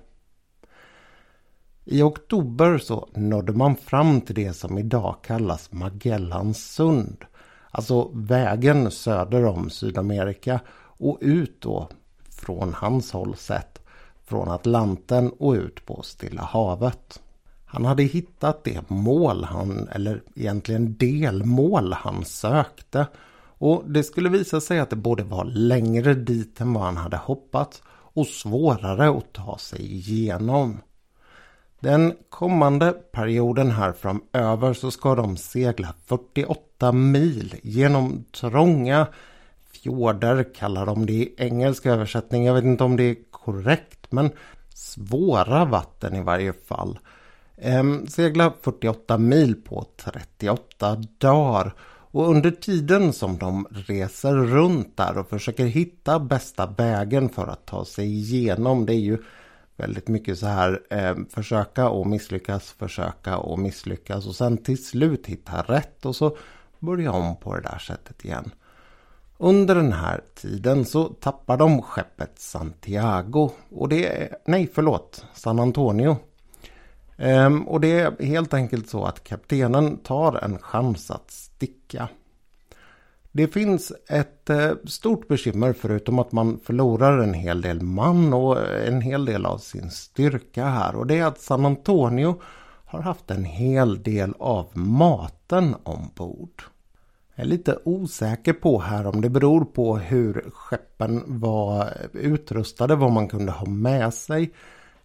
I 1.85 2.01
oktober 2.01 2.77
så 2.77 3.09
nådde 3.13 3.53
man 3.53 3.75
fram 3.75 4.21
till 4.21 4.35
det 4.35 4.53
som 4.53 4.77
idag 4.77 5.15
kallas 5.23 5.71
Magellans 5.71 6.73
sund 6.73 7.25
Alltså 7.71 8.11
vägen 8.13 8.91
söder 8.91 9.45
om 9.45 9.69
Sydamerika 9.69 10.59
och 10.77 11.17
ut 11.21 11.61
då 11.61 11.89
från 12.29 12.73
hans 12.73 13.11
håll 13.11 13.35
sett 13.35 13.81
från 14.25 14.49
Atlanten 14.49 15.31
och 15.39 15.53
ut 15.53 15.85
på 15.85 16.01
Stilla 16.01 16.41
havet. 16.41 17.21
Han 17.73 17.85
hade 17.85 18.03
hittat 18.03 18.63
det 18.63 18.89
mål 18.89 19.43
han, 19.43 19.87
eller 19.91 20.21
egentligen 20.35 20.97
delmål 20.97 21.93
han 21.93 22.25
sökte. 22.25 23.07
Och 23.57 23.83
det 23.85 24.03
skulle 24.03 24.29
visa 24.29 24.61
sig 24.61 24.79
att 24.79 24.89
det 24.89 24.95
både 24.95 25.23
var 25.23 25.45
längre 25.45 26.13
dit 26.13 26.61
än 26.61 26.73
vad 26.73 26.83
han 26.83 26.97
hade 26.97 27.17
hoppats 27.17 27.81
och 27.87 28.27
svårare 28.27 29.17
att 29.17 29.33
ta 29.33 29.57
sig 29.57 29.93
igenom. 29.93 30.81
Den 31.79 32.13
kommande 32.29 32.91
perioden 32.91 33.71
här 33.71 33.91
framöver 33.91 34.73
så 34.73 34.91
ska 34.91 35.15
de 35.15 35.37
segla 35.37 35.93
48 36.05 36.91
mil 36.91 37.55
genom 37.63 38.25
trånga 38.31 39.07
fjorder 39.71 40.53
kallar 40.55 40.85
de 40.85 41.05
det 41.05 41.13
i 41.13 41.33
engelsk 41.37 41.85
översättning. 41.85 42.45
Jag 42.45 42.53
vet 42.53 42.63
inte 42.63 42.83
om 42.83 42.97
det 42.97 43.03
är 43.03 43.17
korrekt 43.31 44.11
men 44.11 44.29
svåra 44.73 45.65
vatten 45.65 46.15
i 46.15 46.21
varje 46.21 46.53
fall. 46.53 46.99
Ehm, 47.63 48.07
segla 48.07 48.53
48 48.61 49.17
mil 49.17 49.55
på 49.55 49.85
38 49.97 50.95
dagar. 51.17 51.73
Och 52.13 52.29
under 52.29 52.51
tiden 52.51 53.13
som 53.13 53.37
de 53.37 53.67
reser 53.71 54.33
runt 54.33 54.97
där 54.97 55.17
och 55.17 55.29
försöker 55.29 55.65
hitta 55.65 56.19
bästa 56.19 56.65
vägen 56.65 57.29
för 57.29 57.47
att 57.47 57.65
ta 57.65 57.85
sig 57.85 58.05
igenom. 58.05 58.85
Det 58.85 58.93
är 58.93 58.99
ju 58.99 59.17
väldigt 59.75 60.07
mycket 60.07 60.39
så 60.39 60.47
här 60.47 60.81
eh, 60.89 61.15
försöka 61.29 61.89
och 61.89 62.07
misslyckas, 62.07 62.71
försöka 62.71 63.37
och 63.37 63.59
misslyckas 63.59 64.27
och 64.27 64.35
sen 64.35 64.57
till 64.57 64.85
slut 64.85 65.27
hitta 65.27 65.61
rätt 65.61 66.05
och 66.05 66.15
så 66.15 66.37
börja 66.79 67.11
om 67.11 67.35
på 67.35 67.55
det 67.55 67.61
där 67.61 67.77
sättet 67.77 68.25
igen. 68.25 68.51
Under 69.37 69.75
den 69.75 69.93
här 69.93 70.21
tiden 70.35 70.85
så 70.85 71.03
tappar 71.03 71.57
de 71.57 71.81
skeppet 71.81 72.39
Santiago 72.39 73.51
och 73.69 73.89
det 73.89 74.07
är, 74.07 74.37
nej 74.45 74.71
förlåt, 74.73 75.25
San 75.33 75.59
Antonio. 75.59 76.17
Ehm, 77.21 77.67
och 77.67 77.81
det 77.81 77.99
är 77.99 78.23
helt 78.25 78.53
enkelt 78.53 78.89
så 78.89 79.03
att 79.03 79.23
kaptenen 79.23 79.97
tar 79.97 80.43
en 80.43 80.59
chans 80.59 81.11
att 81.11 81.31
sticka. 81.31 82.09
Det 83.31 83.47
finns 83.47 83.91
ett 84.07 84.49
eh, 84.49 84.71
stort 84.85 85.27
bekymmer 85.27 85.73
förutom 85.73 86.19
att 86.19 86.31
man 86.31 86.59
förlorar 86.63 87.17
en 87.17 87.33
hel 87.33 87.61
del 87.61 87.81
man 87.81 88.33
och 88.33 88.57
en 88.87 89.01
hel 89.01 89.25
del 89.25 89.45
av 89.45 89.57
sin 89.57 89.91
styrka 89.91 90.65
här. 90.65 90.95
Och 90.95 91.07
det 91.07 91.19
är 91.19 91.25
att 91.25 91.41
San 91.41 91.65
Antonio 91.65 92.41
har 92.85 93.01
haft 93.01 93.31
en 93.31 93.43
hel 93.43 94.03
del 94.03 94.33
av 94.39 94.77
maten 94.77 95.75
ombord. 95.83 96.63
Jag 97.35 97.45
är 97.45 97.49
lite 97.49 97.79
osäker 97.83 98.53
på 98.53 98.79
här 98.79 99.07
om 99.07 99.21
det 99.21 99.29
beror 99.29 99.65
på 99.65 99.97
hur 99.97 100.49
skeppen 100.53 101.23
var 101.27 101.93
utrustade, 102.13 102.95
vad 102.95 103.11
man 103.11 103.27
kunde 103.27 103.51
ha 103.51 103.65
med 103.65 104.13
sig. 104.13 104.51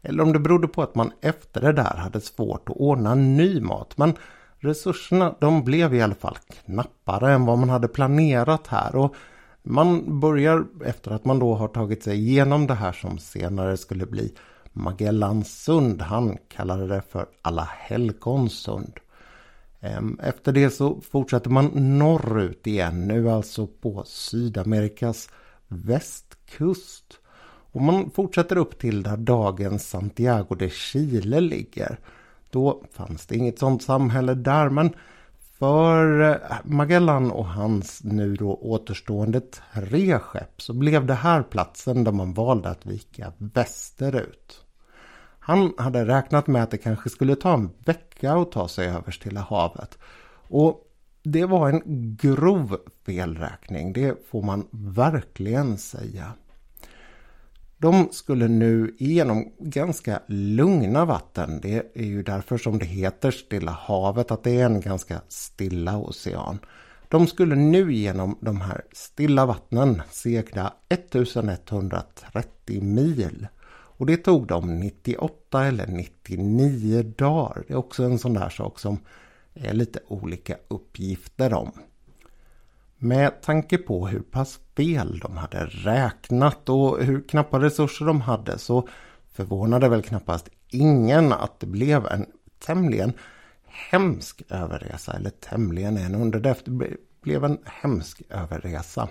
Eller 0.09 0.23
om 0.23 0.33
det 0.33 0.39
berodde 0.39 0.69
på 0.69 0.83
att 0.83 0.95
man 0.95 1.13
efter 1.21 1.61
det 1.61 1.73
där 1.73 1.97
hade 1.97 2.21
svårt 2.21 2.69
att 2.69 2.77
ordna 2.77 3.15
ny 3.15 3.61
mat. 3.61 3.99
Men 3.99 4.15
resurserna 4.59 5.35
de 5.41 5.65
blev 5.65 5.95
i 5.95 6.03
alla 6.03 6.15
fall 6.15 6.37
knappare 6.65 7.33
än 7.33 7.47
vad 7.47 7.59
man 7.59 7.69
hade 7.69 7.89
planerat 7.89 8.67
här. 8.67 8.97
Och 8.97 9.15
man 9.63 10.21
börjar 10.21 10.65
efter 10.85 11.11
att 11.11 11.25
man 11.25 11.39
då 11.39 11.55
har 11.55 11.69
tagit 11.69 12.03
sig 12.03 12.19
igenom 12.19 12.67
det 12.67 12.75
här 12.75 12.93
som 12.93 13.19
senare 13.19 13.77
skulle 13.77 14.07
bli 14.07 14.35
Magellansund. 14.73 16.03
Han 16.03 16.39
kallade 16.49 16.87
det 16.87 17.03
för 17.11 17.27
Alla 17.43 17.69
helgonsund. 17.79 18.93
Ehm, 19.81 20.19
efter 20.23 20.53
det 20.53 20.71
så 20.71 21.01
fortsätter 21.01 21.51
man 21.51 21.71
norrut 21.99 22.67
igen, 22.67 23.09
nu 23.09 23.31
alltså 23.31 23.67
på 23.67 24.03
Sydamerikas 24.07 25.31
västkust. 25.69 27.19
Och 27.77 27.83
man 27.83 28.11
fortsätter 28.11 28.57
upp 28.57 28.79
till 28.79 29.03
där 29.03 29.17
dagens 29.17 29.89
Santiago 29.89 30.55
de 30.59 30.71
Chile 30.71 31.41
ligger. 31.41 31.99
Då 32.51 32.83
fanns 32.93 33.27
det 33.27 33.37
inget 33.37 33.59
sånt 33.59 33.83
samhälle 33.83 34.35
där 34.35 34.69
men 34.69 34.91
för 35.59 36.21
eh, 36.31 36.37
Magellan 36.65 37.31
och 37.31 37.47
hans 37.47 38.05
nu 38.05 38.37
då 38.37 38.55
återstående 38.55 39.41
tre 39.75 40.19
skepp 40.19 40.63
så 40.63 40.73
blev 40.73 41.07
det 41.07 41.15
här 41.15 41.43
platsen 41.43 42.05
där 42.05 42.13
man 42.13 42.33
valde 42.33 42.69
att 42.69 42.87
vika 42.87 43.33
västerut. 43.39 44.65
Han 45.39 45.73
hade 45.79 46.05
räknat 46.05 46.47
med 46.47 46.63
att 46.63 46.71
det 46.71 46.79
kanske 46.79 47.11
skulle 47.11 47.37
ta 47.37 47.55
en 47.55 47.71
vecka 47.85 48.33
att 48.33 48.53
ta 48.53 48.69
sig 48.69 48.89
över 48.89 49.11
Stilla 49.11 49.41
havet. 49.41 49.99
Och 50.49 50.81
det 51.23 51.45
var 51.45 51.69
en 51.69 51.83
grov 52.21 52.77
felräkning, 53.07 53.93
det 53.93 54.29
får 54.31 54.43
man 54.43 54.69
verkligen 54.71 55.79
säga. 55.79 56.33
De 57.79 58.09
skulle 58.13 58.49
nu 58.49 58.95
genom 58.99 59.53
ganska 59.59 60.21
lugna 60.27 61.05
vatten. 61.05 61.61
Det 61.63 61.93
är 61.95 62.05
ju 62.05 62.23
därför 62.23 62.59
som 62.59 62.79
det 62.79 62.85
heter 62.85 63.31
Stilla 63.31 63.71
havet, 63.71 64.31
att 64.31 64.43
det 64.43 64.61
är 64.61 64.67
en 64.67 64.81
ganska 64.81 65.21
stilla 65.29 65.99
ocean. 65.99 66.59
De 67.09 67.27
skulle 67.27 67.55
nu 67.55 67.93
genom 67.93 68.39
de 68.41 68.61
här 68.61 68.85
stilla 68.93 69.47
vattnen 69.47 70.03
segla 70.11 70.75
1130 70.89 72.83
mil. 72.83 73.47
Och 73.99 74.07
det 74.07 74.17
tog 74.17 74.47
dem 74.47 74.81
98 74.81 75.65
eller 75.65 75.87
99 75.87 77.03
dagar. 77.03 77.65
Det 77.67 77.73
är 77.73 77.79
också 77.79 78.05
en 78.05 78.19
sån 78.19 78.35
där 78.35 78.49
sak 78.49 78.79
som 78.79 78.99
är 79.55 79.75
lite 79.75 80.01
olika 80.09 80.57
uppgifter 80.69 81.55
om. 81.55 81.73
Med 82.99 83.43
tanke 83.43 83.79
på 83.79 84.07
hur 84.07 84.21
pass 84.21 84.59
fel 84.77 85.19
de 85.19 85.37
hade 85.37 85.67
räknat 85.67 86.69
och 86.69 87.05
hur 87.05 87.29
knappa 87.29 87.61
resurser 87.61 88.07
de 88.07 88.21
hade 88.21 88.59
så 88.59 88.89
förvånade 89.33 89.89
väl 89.89 90.03
knappast 90.03 90.49
ingen 90.69 91.33
att 91.33 91.61
det 91.61 91.67
blev 91.67 92.07
en 92.07 92.27
tämligen 92.59 93.13
hemsk 93.65 94.43
överresa. 94.51 95.13
Eller 95.13 95.31
tämligen 95.31 95.97
en 95.97 96.15
underdrift. 96.15 96.65
Det 96.65 96.97
blev 97.23 97.45
en 97.45 97.59
hemsk 97.65 98.23
överresa. 98.31 99.09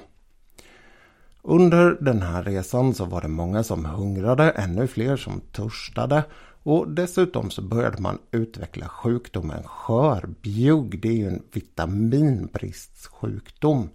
Under 1.41 1.97
den 2.01 2.21
här 2.21 2.43
resan 2.43 2.93
så 2.93 3.05
var 3.05 3.21
det 3.21 3.27
många 3.27 3.63
som 3.63 3.85
hungrade, 3.85 4.49
ännu 4.49 4.87
fler 4.87 5.17
som 5.17 5.41
törstade 5.41 6.23
och 6.65 6.89
dessutom 6.89 7.49
så 7.49 7.61
började 7.61 8.01
man 8.01 8.17
utveckla 8.31 8.87
sjukdomen 8.87 9.63
skörbjugg. 9.63 11.01
Det 11.01 11.07
är 11.07 11.13
ju 11.13 11.27
en 11.27 11.43
vitaminbristsjukdom. 11.53 13.89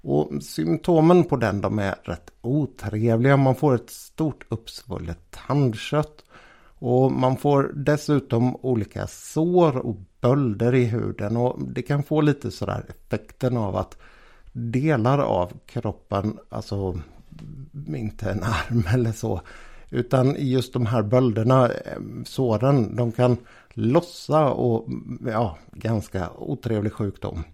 Och 0.00 0.42
symptomen 0.42 1.24
på 1.24 1.36
den 1.36 1.60
de 1.60 1.78
är 1.78 1.94
rätt 2.02 2.30
otrevliga. 2.40 3.36
Man 3.36 3.54
får 3.54 3.74
ett 3.74 3.90
stort 3.90 4.44
uppsvullet 4.48 5.18
tandkött. 5.30 6.24
Och 6.78 7.12
man 7.12 7.36
får 7.36 7.72
dessutom 7.74 8.56
olika 8.56 9.06
sår 9.06 9.76
och 9.76 9.96
bölder 10.20 10.74
i 10.74 10.84
huden. 10.84 11.36
Och 11.36 11.62
det 11.62 11.82
kan 11.82 12.02
få 12.02 12.20
lite 12.20 12.50
sådär 12.50 12.84
effekten 12.88 13.56
av 13.56 13.76
att 13.76 13.98
delar 14.52 15.18
av 15.18 15.52
kroppen, 15.66 16.38
alltså 16.48 17.00
inte 17.86 18.30
en 18.30 18.42
arm 18.42 18.84
eller 18.94 19.12
så, 19.12 19.40
utan 19.90 20.36
just 20.38 20.72
de 20.72 20.86
här 20.86 21.02
bölderna, 21.02 21.68
eh, 21.68 21.98
såren, 22.24 22.96
de 22.96 23.12
kan 23.12 23.36
lossa 23.70 24.48
och 24.48 24.88
ja, 25.26 25.58
ganska 25.72 26.30
otrevlig 26.38 26.92
sjukdom. 26.92 27.44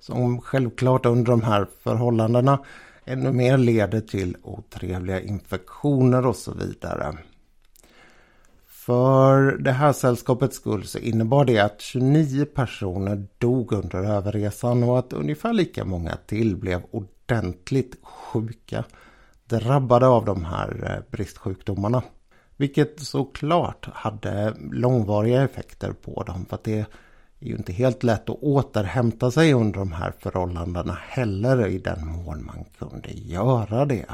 Som 0.00 0.40
självklart 0.40 1.06
under 1.06 1.30
de 1.30 1.42
här 1.42 1.66
förhållandena 1.82 2.58
ännu 3.04 3.32
mer 3.32 3.58
leder 3.58 4.00
till 4.00 4.36
otrevliga 4.42 5.20
infektioner 5.20 6.26
och 6.26 6.36
så 6.36 6.54
vidare. 6.54 7.18
För 8.66 9.58
det 9.58 9.72
här 9.72 9.92
sällskapets 9.92 10.56
skull 10.56 10.84
så 10.84 10.98
innebar 10.98 11.44
det 11.44 11.58
att 11.58 11.80
29 11.80 12.44
personer 12.44 13.26
dog 13.38 13.72
under 13.72 13.98
överresan 13.98 14.82
och 14.82 14.98
att 14.98 15.12
ungefär 15.12 15.52
lika 15.52 15.84
många 15.84 16.16
till 16.26 16.56
blev 16.56 16.82
ordentligt 16.90 17.96
sjuka 18.02 18.84
drabbade 19.58 20.06
av 20.06 20.24
de 20.24 20.44
här 20.44 20.94
eh, 20.96 21.10
bristsjukdomarna. 21.10 22.02
Vilket 22.56 23.00
såklart 23.00 23.88
hade 23.92 24.54
långvariga 24.72 25.42
effekter 25.42 25.92
på 25.92 26.22
dem 26.22 26.46
för 26.46 26.54
att 26.56 26.64
det 26.64 26.78
är 26.78 26.86
ju 27.38 27.56
inte 27.56 27.72
helt 27.72 28.02
lätt 28.02 28.30
att 28.30 28.42
återhämta 28.42 29.30
sig 29.30 29.52
under 29.52 29.78
de 29.78 29.92
här 29.92 30.12
förhållandena 30.18 30.98
heller 31.08 31.66
i 31.66 31.78
den 31.78 32.06
mån 32.06 32.44
man 32.44 32.64
kunde 32.78 33.10
göra 33.10 33.84
det. 33.84 34.06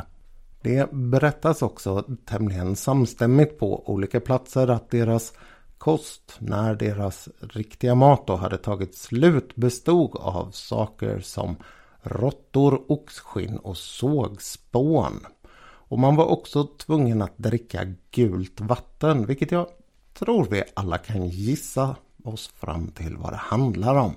Det 0.61 0.93
berättas 0.93 1.63
också 1.63 2.05
tämligen 2.25 2.77
samstämmigt 2.77 3.59
på 3.59 3.91
olika 3.91 4.21
platser 4.21 4.69
att 4.69 4.91
deras 4.91 5.33
kost 5.79 6.37
när 6.39 6.75
deras 6.75 7.29
riktiga 7.41 7.95
mat 7.95 8.27
då 8.27 8.37
hade 8.37 8.59
tagit 8.59 8.95
slut 8.95 9.57
bestod 9.57 10.17
av 10.17 10.51
saker 10.51 11.21
som 11.21 11.57
råttor, 12.07 12.93
oxskinn 12.93 13.57
och 13.57 13.77
sågspån. 13.77 15.27
Och 15.89 15.99
man 15.99 16.17
var 16.17 16.25
också 16.25 16.65
tvungen 16.65 17.23
att 17.23 17.39
dricka 17.39 17.95
gult 18.11 18.61
vatten, 18.61 19.27
vilket 19.27 19.51
jag 19.51 19.67
tror 20.19 20.47
vi 20.51 20.63
alla 20.75 20.99
kan 20.99 21.29
gissa 21.29 21.97
oss 22.25 22.49
fram 22.49 22.89
till 22.89 23.17
vad 23.17 23.33
det 23.33 23.37
handlar 23.37 23.95
om. 23.95 24.17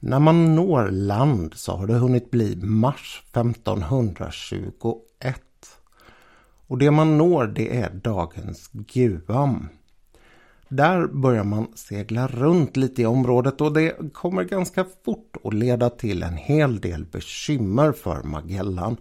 När 0.00 0.18
man 0.18 0.54
når 0.54 0.90
land 0.90 1.54
så 1.54 1.76
har 1.76 1.86
det 1.86 1.94
hunnit 1.94 2.30
bli 2.30 2.56
mars 2.56 3.22
1521. 3.32 5.40
Och 6.66 6.78
det 6.78 6.90
man 6.90 7.18
når 7.18 7.46
det 7.46 7.76
är 7.76 7.90
dagens 7.90 8.70
Guam. 8.72 9.68
Där 10.76 11.06
börjar 11.06 11.44
man 11.44 11.66
segla 11.74 12.26
runt 12.26 12.76
lite 12.76 13.02
i 13.02 13.06
området 13.06 13.60
och 13.60 13.72
det 13.72 14.12
kommer 14.12 14.44
ganska 14.44 14.84
fort 15.04 15.36
att 15.44 15.54
leda 15.54 15.90
till 15.90 16.22
en 16.22 16.36
hel 16.36 16.80
del 16.80 17.04
bekymmer 17.04 17.92
för 17.92 18.22
Magellan. 18.22 18.96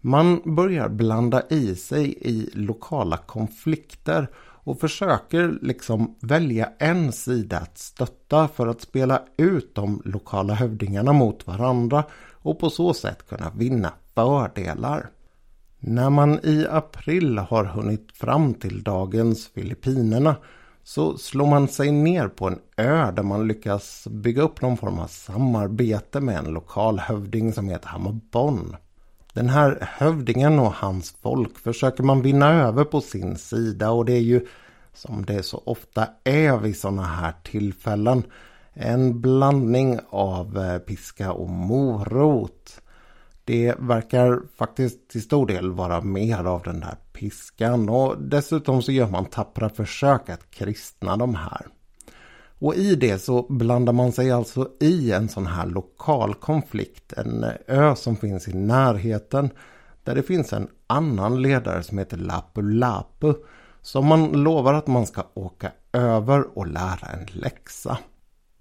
Man 0.00 0.40
börjar 0.44 0.88
blanda 0.88 1.42
i 1.50 1.74
sig 1.74 2.18
i 2.20 2.50
lokala 2.54 3.16
konflikter 3.16 4.28
och 4.38 4.80
försöker 4.80 5.58
liksom 5.62 6.16
välja 6.20 6.68
en 6.78 7.12
sida 7.12 7.58
att 7.58 7.78
stötta 7.78 8.48
för 8.48 8.66
att 8.66 8.80
spela 8.80 9.22
ut 9.36 9.74
de 9.74 10.02
lokala 10.04 10.54
hövdingarna 10.54 11.12
mot 11.12 11.46
varandra 11.46 12.04
och 12.32 12.58
på 12.58 12.70
så 12.70 12.94
sätt 12.94 13.28
kunna 13.28 13.50
vinna 13.50 13.92
fördelar. 14.14 15.10
När 15.78 16.10
man 16.10 16.38
i 16.42 16.66
april 16.70 17.38
har 17.38 17.64
hunnit 17.64 18.12
fram 18.12 18.54
till 18.54 18.82
dagens 18.82 19.48
Filippinerna 19.48 20.36
så 20.90 21.18
slår 21.18 21.46
man 21.46 21.68
sig 21.68 21.90
ner 21.90 22.28
på 22.28 22.46
en 22.46 22.58
ö 22.76 23.10
där 23.10 23.22
man 23.22 23.48
lyckas 23.48 24.06
bygga 24.10 24.42
upp 24.42 24.62
någon 24.62 24.76
form 24.76 24.98
av 24.98 25.06
samarbete 25.06 26.20
med 26.20 26.38
en 26.38 26.52
lokal 26.52 26.98
hövding 26.98 27.52
som 27.52 27.68
heter 27.68 27.88
Hammarbon. 27.88 28.76
Den 29.32 29.48
här 29.48 29.78
hövdingen 29.80 30.58
och 30.58 30.72
hans 30.72 31.14
folk 31.22 31.58
försöker 31.58 32.02
man 32.02 32.22
vinna 32.22 32.52
över 32.52 32.84
på 32.84 33.00
sin 33.00 33.36
sida 33.36 33.90
och 33.90 34.04
det 34.04 34.12
är 34.12 34.20
ju 34.20 34.46
som 34.94 35.24
det 35.24 35.42
så 35.42 35.62
ofta 35.66 36.08
är 36.24 36.56
vid 36.58 36.76
sådana 36.76 37.02
här 37.02 37.32
tillfällen 37.42 38.22
en 38.72 39.20
blandning 39.20 39.98
av 40.08 40.58
eh, 40.58 40.78
piska 40.78 41.32
och 41.32 41.48
morot. 41.48 42.80
Det 43.44 43.74
verkar 43.78 44.40
faktiskt 44.56 45.08
till 45.08 45.22
stor 45.22 45.46
del 45.46 45.72
vara 45.72 46.00
mer 46.00 46.44
av 46.44 46.62
den 46.62 46.80
där 46.80 46.96
piskan 47.12 47.88
och 47.88 48.22
dessutom 48.22 48.82
så 48.82 48.92
gör 48.92 49.08
man 49.08 49.24
tappra 49.24 49.68
försök 49.68 50.28
att 50.28 50.50
kristna 50.50 51.16
de 51.16 51.34
här. 51.34 51.66
Och 52.58 52.74
i 52.74 52.94
det 52.94 53.18
så 53.18 53.46
blandar 53.48 53.92
man 53.92 54.12
sig 54.12 54.30
alltså 54.30 54.68
i 54.80 55.12
en 55.12 55.28
sån 55.28 55.46
här 55.46 55.66
lokal 55.66 56.34
konflikt, 56.34 57.12
en 57.12 57.44
ö 57.66 57.94
som 57.96 58.16
finns 58.16 58.48
i 58.48 58.54
närheten 58.54 59.50
där 60.04 60.14
det 60.14 60.22
finns 60.22 60.52
en 60.52 60.68
annan 60.86 61.42
ledare 61.42 61.82
som 61.82 61.98
heter 61.98 62.16
Lapu 62.16 62.62
Lapu 62.62 63.34
som 63.82 64.06
man 64.06 64.26
lovar 64.32 64.74
att 64.74 64.86
man 64.86 65.06
ska 65.06 65.22
åka 65.34 65.72
över 65.92 66.58
och 66.58 66.66
lära 66.66 67.08
en 67.12 67.26
läxa. 67.32 67.98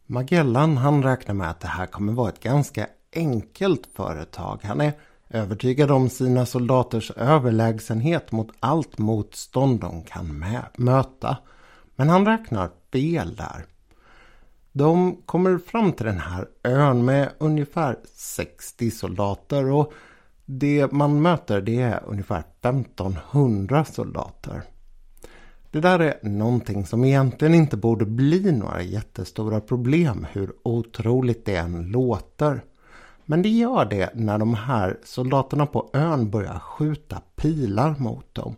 Magellan 0.06 0.78
han 0.78 1.04
räknar 1.04 1.36
med 1.36 1.50
att 1.50 1.60
det 1.60 1.68
här 1.68 1.86
kommer 1.86 2.13
vara 2.13 2.30
ett 2.30 2.44
ganska 2.44 2.88
enkelt 3.15 3.89
företag. 3.93 4.60
Han 4.63 4.82
är 4.82 4.93
övertygad 5.30 5.91
om 5.91 6.10
sina 6.10 6.45
soldaters 6.45 7.12
överlägsenhet 7.12 8.32
mot 8.32 8.52
allt 8.60 8.98
motstånd 8.98 9.80
de 9.80 10.04
kan 10.04 10.45
möta. 10.78 11.38
Men 11.95 12.10
han 12.10 12.26
räknar 12.26 12.69
fel 12.91 13.36
där. 13.36 13.65
De 14.72 15.22
kommer 15.26 15.58
fram 15.58 15.91
till 15.91 16.06
den 16.06 16.19
här 16.19 16.48
ön 16.63 17.06
med 17.06 17.30
ungefär 17.38 17.98
60 18.13 18.91
soldater 18.91 19.72
och 19.72 19.93
det 20.45 20.91
man 20.91 21.22
möter 21.22 21.62
det 21.62 21.82
är 21.82 22.04
ungefär 22.08 22.43
1500 22.62 23.86
soldater. 23.86 24.63
Det 25.72 25.80
där 25.80 26.00
är 26.00 26.19
någonting 26.22 26.86
som 26.86 27.06
egentligen 27.06 27.54
inte 27.54 27.78
borde 27.78 28.06
bli 28.06 28.52
några 28.52 28.82
jättestora 28.82 29.62
problem 29.62 30.28
hur 30.32 30.54
otroligt 30.63 31.45
det 31.45 31.56
än 31.56 31.91
låter. 31.91 32.62
Men 33.30 33.42
det 33.42 33.50
gör 33.50 33.86
det 33.86 34.10
när 34.13 34.38
de 34.38 34.54
här 34.54 34.98
soldaterna 35.04 35.65
på 35.65 35.89
ön 35.94 36.30
börjar 36.30 36.60
skjuta 36.60 37.22
pilar 37.36 37.96
mot 38.00 38.36
dem. 38.36 38.56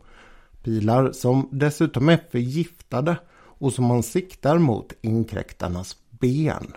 Pilar 0.64 1.12
som 1.12 1.50
dessutom 1.52 2.10
är 2.10 2.20
förgiftade 2.32 3.16
och 3.34 3.74
som 3.74 3.86
man 3.86 4.04
siktar 4.04 4.58
mot 4.58 4.94
inkräktarnas 5.02 5.96
ben. 6.10 6.74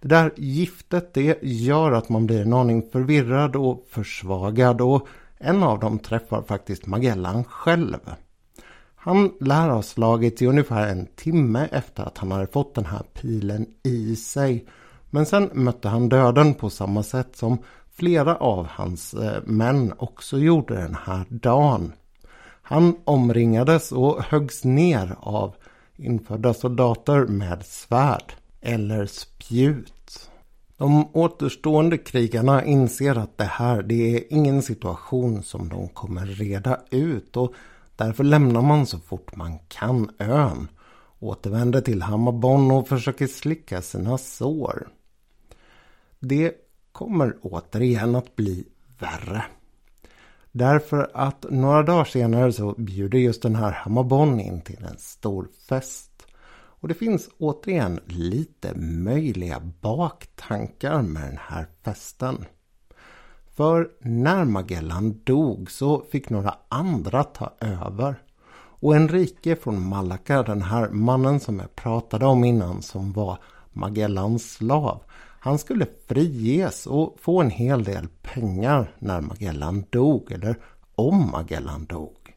Det 0.00 0.08
där 0.08 0.32
giftet 0.36 1.14
det 1.14 1.38
gör 1.42 1.92
att 1.92 2.08
man 2.08 2.26
blir 2.26 2.42
en 2.42 2.52
aning 2.52 2.82
förvirrad 2.92 3.56
och 3.56 3.86
försvagad 3.90 4.80
och 4.80 5.08
en 5.38 5.62
av 5.62 5.80
dem 5.80 5.98
träffar 5.98 6.42
faktiskt 6.42 6.86
Magellan 6.86 7.44
själv. 7.44 7.98
Han 8.94 9.32
lär 9.40 9.68
ha 9.68 9.82
slagits 9.82 10.42
i 10.42 10.46
ungefär 10.46 10.88
en 10.88 11.06
timme 11.06 11.68
efter 11.72 12.02
att 12.02 12.18
han 12.18 12.32
hade 12.32 12.46
fått 12.46 12.74
den 12.74 12.86
här 12.86 13.02
pilen 13.14 13.66
i 13.82 14.16
sig. 14.16 14.66
Men 15.14 15.26
sen 15.26 15.50
mötte 15.52 15.88
han 15.88 16.08
döden 16.08 16.54
på 16.54 16.70
samma 16.70 17.02
sätt 17.02 17.36
som 17.36 17.58
flera 17.92 18.36
av 18.36 18.66
hans 18.66 19.14
eh, 19.14 19.42
män 19.44 19.92
också 19.98 20.38
gjorde 20.38 20.74
den 20.74 20.96
här 21.04 21.24
dagen. 21.28 21.92
Han 22.62 22.96
omringades 23.04 23.92
och 23.92 24.22
höggs 24.22 24.64
ner 24.64 25.16
av 25.20 25.54
infödda 25.96 26.54
soldater 26.54 27.26
med 27.26 27.66
svärd 27.66 28.32
eller 28.60 29.06
spjut. 29.06 30.30
De 30.76 31.08
återstående 31.12 31.98
krigarna 31.98 32.64
inser 32.64 33.18
att 33.18 33.38
det 33.38 33.44
här 33.44 33.82
det 33.82 34.16
är 34.16 34.32
ingen 34.32 34.62
situation 34.62 35.42
som 35.42 35.68
de 35.68 35.88
kommer 35.88 36.26
reda 36.26 36.80
ut 36.90 37.36
och 37.36 37.54
därför 37.96 38.24
lämnar 38.24 38.62
man 38.62 38.86
så 38.86 38.98
fort 38.98 39.36
man 39.36 39.58
kan 39.68 40.10
ön. 40.18 40.68
Återvänder 41.18 41.80
till 41.80 42.02
Hammarbon 42.02 42.70
och 42.70 42.88
försöker 42.88 43.26
slicka 43.26 43.82
sina 43.82 44.18
sår. 44.18 44.88
Det 46.26 46.52
kommer 46.92 47.36
återigen 47.42 48.14
att 48.14 48.36
bli 48.36 48.64
värre. 48.98 49.44
Därför 50.52 51.10
att 51.14 51.46
några 51.50 51.82
dagar 51.82 52.04
senare 52.04 52.52
så 52.52 52.74
bjuder 52.78 53.18
just 53.18 53.42
den 53.42 53.56
här 53.56 53.72
Hammarbon 53.72 54.40
in 54.40 54.60
till 54.60 54.84
en 54.84 54.98
stor 54.98 55.48
fest. 55.68 56.26
Och 56.52 56.88
det 56.88 56.94
finns 56.94 57.28
återigen 57.38 58.00
lite 58.06 58.74
möjliga 58.78 59.60
baktankar 59.80 61.02
med 61.02 61.22
den 61.22 61.38
här 61.40 61.66
festen. 61.82 62.44
För 63.56 63.90
när 64.00 64.44
Magellan 64.44 65.20
dog 65.24 65.70
så 65.70 66.00
fick 66.00 66.30
några 66.30 66.54
andra 66.68 67.24
ta 67.24 67.52
över. 67.60 68.22
Och 68.56 68.96
Enrique 68.96 69.56
från 69.56 69.88
Malacca, 69.88 70.42
den 70.42 70.62
här 70.62 70.88
mannen 70.88 71.40
som 71.40 71.58
jag 71.58 71.76
pratade 71.76 72.26
om 72.26 72.44
innan 72.44 72.82
som 72.82 73.12
var 73.12 73.38
Magellans 73.72 74.52
slav. 74.52 75.02
Han 75.44 75.58
skulle 75.58 75.86
friges 76.08 76.86
och 76.86 77.16
få 77.20 77.40
en 77.40 77.50
hel 77.50 77.84
del 77.84 78.08
pengar 78.22 78.96
när 78.98 79.20
Magellan 79.20 79.84
dog 79.90 80.32
eller 80.32 80.56
om 80.94 81.30
Magellan 81.30 81.86
dog. 81.86 82.36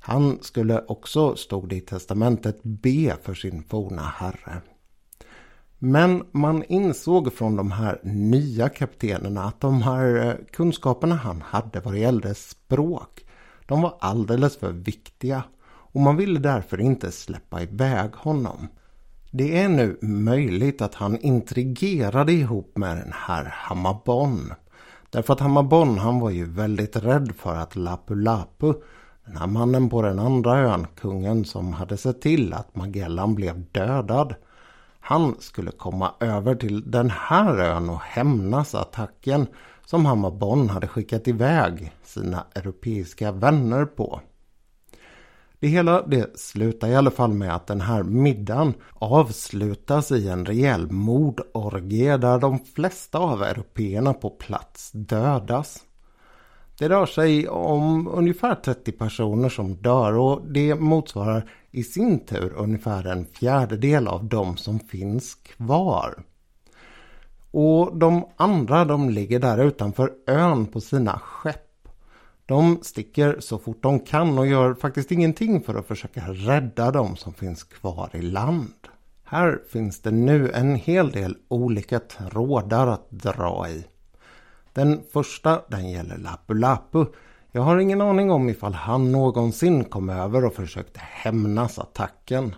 Han 0.00 0.38
skulle 0.42 0.84
också, 0.88 1.36
stod 1.36 1.68
det 1.68 1.76
i 1.76 1.80
testamentet, 1.80 2.60
be 2.62 3.16
för 3.22 3.34
sin 3.34 3.62
forna 3.62 4.02
herre. 4.02 4.62
Men 5.78 6.24
man 6.32 6.64
insåg 6.64 7.32
från 7.32 7.56
de 7.56 7.70
här 7.70 8.00
nya 8.04 8.68
kaptenerna 8.68 9.44
att 9.44 9.60
de 9.60 9.82
här 9.82 10.28
eh, 10.28 10.34
kunskaperna 10.50 11.14
han 11.14 11.42
hade 11.42 11.80
vad 11.80 11.94
det 11.94 12.00
gällde 12.00 12.34
språk, 12.34 13.26
de 13.66 13.82
var 13.82 13.96
alldeles 14.00 14.56
för 14.56 14.72
viktiga 14.72 15.42
och 15.66 16.00
man 16.00 16.16
ville 16.16 16.40
därför 16.40 16.80
inte 16.80 17.12
släppa 17.12 17.62
iväg 17.62 18.14
honom. 18.14 18.68
Det 19.32 19.58
är 19.58 19.68
nu 19.68 19.98
möjligt 20.02 20.82
att 20.82 20.94
han 20.94 21.18
intrigerade 21.18 22.32
ihop 22.32 22.76
med 22.76 22.96
den 22.96 23.12
här 23.14 23.44
Hammarbon. 23.44 24.52
Därför 25.10 25.32
att 25.32 25.40
Hammarbon 25.40 25.98
han 25.98 26.20
var 26.20 26.30
ju 26.30 26.44
väldigt 26.44 26.96
rädd 26.96 27.32
för 27.36 27.56
att 27.56 27.76
Lapu 27.76 28.14
Lapu 28.14 28.74
den 29.24 29.36
här 29.36 29.46
mannen 29.46 29.88
på 29.88 30.02
den 30.02 30.18
andra 30.18 30.58
ön, 30.58 30.86
kungen 30.94 31.44
som 31.44 31.72
hade 31.72 31.96
sett 31.96 32.20
till 32.20 32.52
att 32.52 32.76
Magellan 32.76 33.34
blev 33.34 33.64
dödad. 33.72 34.34
Han 35.00 35.36
skulle 35.40 35.70
komma 35.70 36.14
över 36.20 36.54
till 36.54 36.90
den 36.90 37.10
här 37.10 37.58
ön 37.58 37.90
och 37.90 38.00
hämnas 38.00 38.74
attacken 38.74 39.46
som 39.84 40.06
Hammarbon 40.06 40.68
hade 40.68 40.88
skickat 40.88 41.28
iväg 41.28 41.92
sina 42.04 42.44
europeiska 42.54 43.32
vänner 43.32 43.84
på. 43.84 44.20
Det 45.60 45.68
hela 45.68 46.02
det 46.02 46.38
slutar 46.38 46.88
i 46.88 46.96
alla 46.96 47.10
fall 47.10 47.32
med 47.32 47.54
att 47.54 47.66
den 47.66 47.80
här 47.80 48.02
middagen 48.02 48.74
avslutas 48.94 50.12
i 50.12 50.28
en 50.28 50.46
rejäl 50.46 50.92
mordorgie 50.92 52.16
där 52.16 52.38
de 52.38 52.58
flesta 52.58 53.18
av 53.18 53.42
européerna 53.42 54.12
på 54.12 54.30
plats 54.30 54.90
dödas. 54.92 55.84
Det 56.78 56.88
rör 56.88 57.06
sig 57.06 57.48
om 57.48 58.08
ungefär 58.08 58.54
30 58.54 58.92
personer 58.92 59.48
som 59.48 59.74
dör 59.74 60.12
och 60.12 60.42
det 60.52 60.74
motsvarar 60.74 61.50
i 61.70 61.82
sin 61.82 62.26
tur 62.26 62.52
ungefär 62.56 63.06
en 63.06 63.26
fjärdedel 63.26 64.08
av 64.08 64.24
de 64.24 64.56
som 64.56 64.80
finns 64.80 65.34
kvar. 65.34 66.22
Och 67.50 67.98
de 67.98 68.28
andra 68.36 68.84
de 68.84 69.10
ligger 69.10 69.38
där 69.38 69.58
utanför 69.58 70.12
ön 70.26 70.66
på 70.66 70.80
sina 70.80 71.18
skepp. 71.18 71.69
De 72.50 72.78
sticker 72.82 73.36
så 73.40 73.58
fort 73.58 73.82
de 73.82 74.00
kan 74.00 74.38
och 74.38 74.46
gör 74.46 74.74
faktiskt 74.74 75.12
ingenting 75.12 75.62
för 75.62 75.74
att 75.74 75.86
försöka 75.86 76.20
rädda 76.20 76.90
de 76.90 77.16
som 77.16 77.32
finns 77.32 77.64
kvar 77.64 78.10
i 78.12 78.22
land. 78.22 78.88
Här 79.24 79.58
finns 79.72 80.00
det 80.00 80.10
nu 80.10 80.50
en 80.50 80.74
hel 80.74 81.10
del 81.10 81.36
olika 81.48 82.00
trådar 82.00 82.86
att 82.86 83.10
dra 83.10 83.68
i. 83.68 83.84
Den 84.72 85.02
första 85.12 85.62
den 85.68 85.90
gäller 85.90 86.16
Lapu 86.16 86.54
Lapu. 86.54 87.04
Jag 87.52 87.62
har 87.62 87.78
ingen 87.78 88.00
aning 88.00 88.30
om 88.30 88.48
ifall 88.48 88.74
han 88.74 89.12
någonsin 89.12 89.84
kom 89.84 90.10
över 90.10 90.44
och 90.44 90.54
försökte 90.54 91.00
hämnas 91.00 91.78
attacken. 91.78 92.54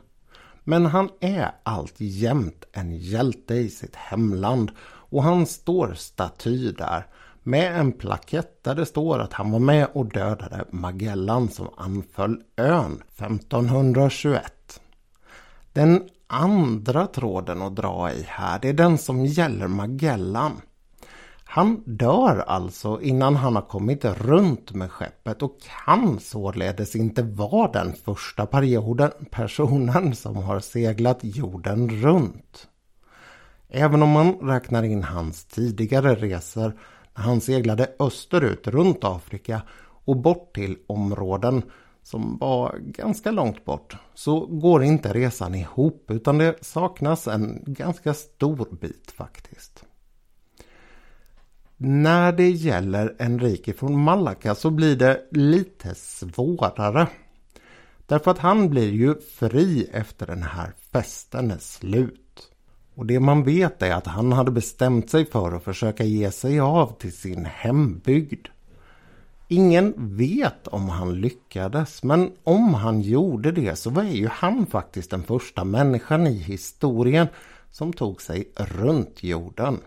Men 0.64 0.86
han 0.86 1.08
är 1.20 1.50
alltjämt 1.62 2.64
en 2.72 2.96
hjälte 2.96 3.54
i 3.54 3.68
sitt 3.68 3.96
hemland 3.96 4.70
och 4.84 5.22
han 5.22 5.46
står 5.46 5.94
staty 5.94 6.72
där 6.72 7.06
med 7.42 7.80
en 7.80 7.92
plakett 7.92 8.64
där 8.64 8.74
det 8.74 8.86
står 8.86 9.18
att 9.18 9.32
han 9.32 9.50
var 9.50 9.58
med 9.58 9.88
och 9.92 10.06
dödade 10.06 10.64
Magellan 10.70 11.48
som 11.48 11.68
anföll 11.76 12.42
ön 12.56 13.02
1521. 13.08 14.80
Den 15.72 16.08
andra 16.26 17.06
tråden 17.06 17.62
att 17.62 17.76
dra 17.76 18.12
i 18.12 18.24
här, 18.28 18.58
det 18.62 18.68
är 18.68 18.72
den 18.72 18.98
som 18.98 19.26
gäller 19.26 19.66
Magellan. 19.66 20.52
Han 21.44 21.82
dör 21.86 22.44
alltså 22.46 23.00
innan 23.00 23.36
han 23.36 23.54
har 23.54 23.62
kommit 23.62 24.04
runt 24.04 24.72
med 24.72 24.90
skeppet 24.90 25.42
och 25.42 25.58
kan 25.86 26.20
således 26.20 26.96
inte 26.96 27.22
vara 27.22 27.72
den 27.72 27.92
första 27.92 28.46
perioden, 28.46 29.10
personen 29.30 30.14
som 30.14 30.36
har 30.36 30.60
seglat 30.60 31.18
jorden 31.22 32.02
runt. 32.02 32.68
Även 33.68 34.02
om 34.02 34.08
man 34.08 34.32
räknar 34.32 34.82
in 34.82 35.02
hans 35.02 35.44
tidigare 35.44 36.14
resor 36.14 36.72
han 37.12 37.40
seglade 37.40 37.90
österut 37.98 38.66
runt 38.66 39.04
Afrika 39.04 39.62
och 40.04 40.16
bort 40.16 40.54
till 40.54 40.76
områden 40.86 41.62
som 42.02 42.38
var 42.38 42.78
ganska 42.78 43.30
långt 43.30 43.64
bort 43.64 43.96
så 44.14 44.46
går 44.46 44.82
inte 44.82 45.12
resan 45.12 45.54
ihop 45.54 46.10
utan 46.10 46.38
det 46.38 46.64
saknas 46.64 47.28
en 47.28 47.64
ganska 47.66 48.14
stor 48.14 48.68
bit 48.80 49.10
faktiskt. 49.10 49.84
När 51.76 52.32
det 52.32 52.50
gäller 52.50 53.16
Enrique 53.18 53.72
från 53.72 54.02
Malacca 54.02 54.54
så 54.54 54.70
blir 54.70 54.96
det 54.96 55.28
lite 55.30 55.94
svårare. 55.94 57.08
Därför 58.06 58.30
att 58.30 58.38
han 58.38 58.70
blir 58.70 58.92
ju 58.92 59.14
fri 59.20 59.88
efter 59.92 60.26
den 60.26 60.42
här 60.42 60.72
festen 60.92 61.50
är 61.50 61.58
slut. 61.58 62.21
Och 62.94 63.06
det 63.06 63.20
man 63.20 63.44
vet 63.44 63.82
är 63.82 63.94
att 63.94 64.06
han 64.06 64.32
hade 64.32 64.50
bestämt 64.50 65.10
sig 65.10 65.24
för 65.24 65.52
att 65.52 65.64
försöka 65.64 66.04
ge 66.04 66.30
sig 66.30 66.60
av 66.60 66.98
till 66.98 67.12
sin 67.12 67.44
hembygd. 67.44 68.48
Ingen 69.48 70.16
vet 70.16 70.68
om 70.68 70.88
han 70.88 71.20
lyckades 71.20 72.02
men 72.02 72.32
om 72.44 72.74
han 72.74 73.00
gjorde 73.00 73.52
det 73.52 73.76
så 73.76 73.90
var 73.90 74.02
ju 74.02 74.28
han 74.28 74.66
faktiskt 74.66 75.10
den 75.10 75.22
första 75.22 75.64
människan 75.64 76.26
i 76.26 76.34
historien 76.34 77.26
som 77.70 77.92
tog 77.92 78.22
sig 78.22 78.52
runt 78.56 79.22
jorden. 79.22 79.80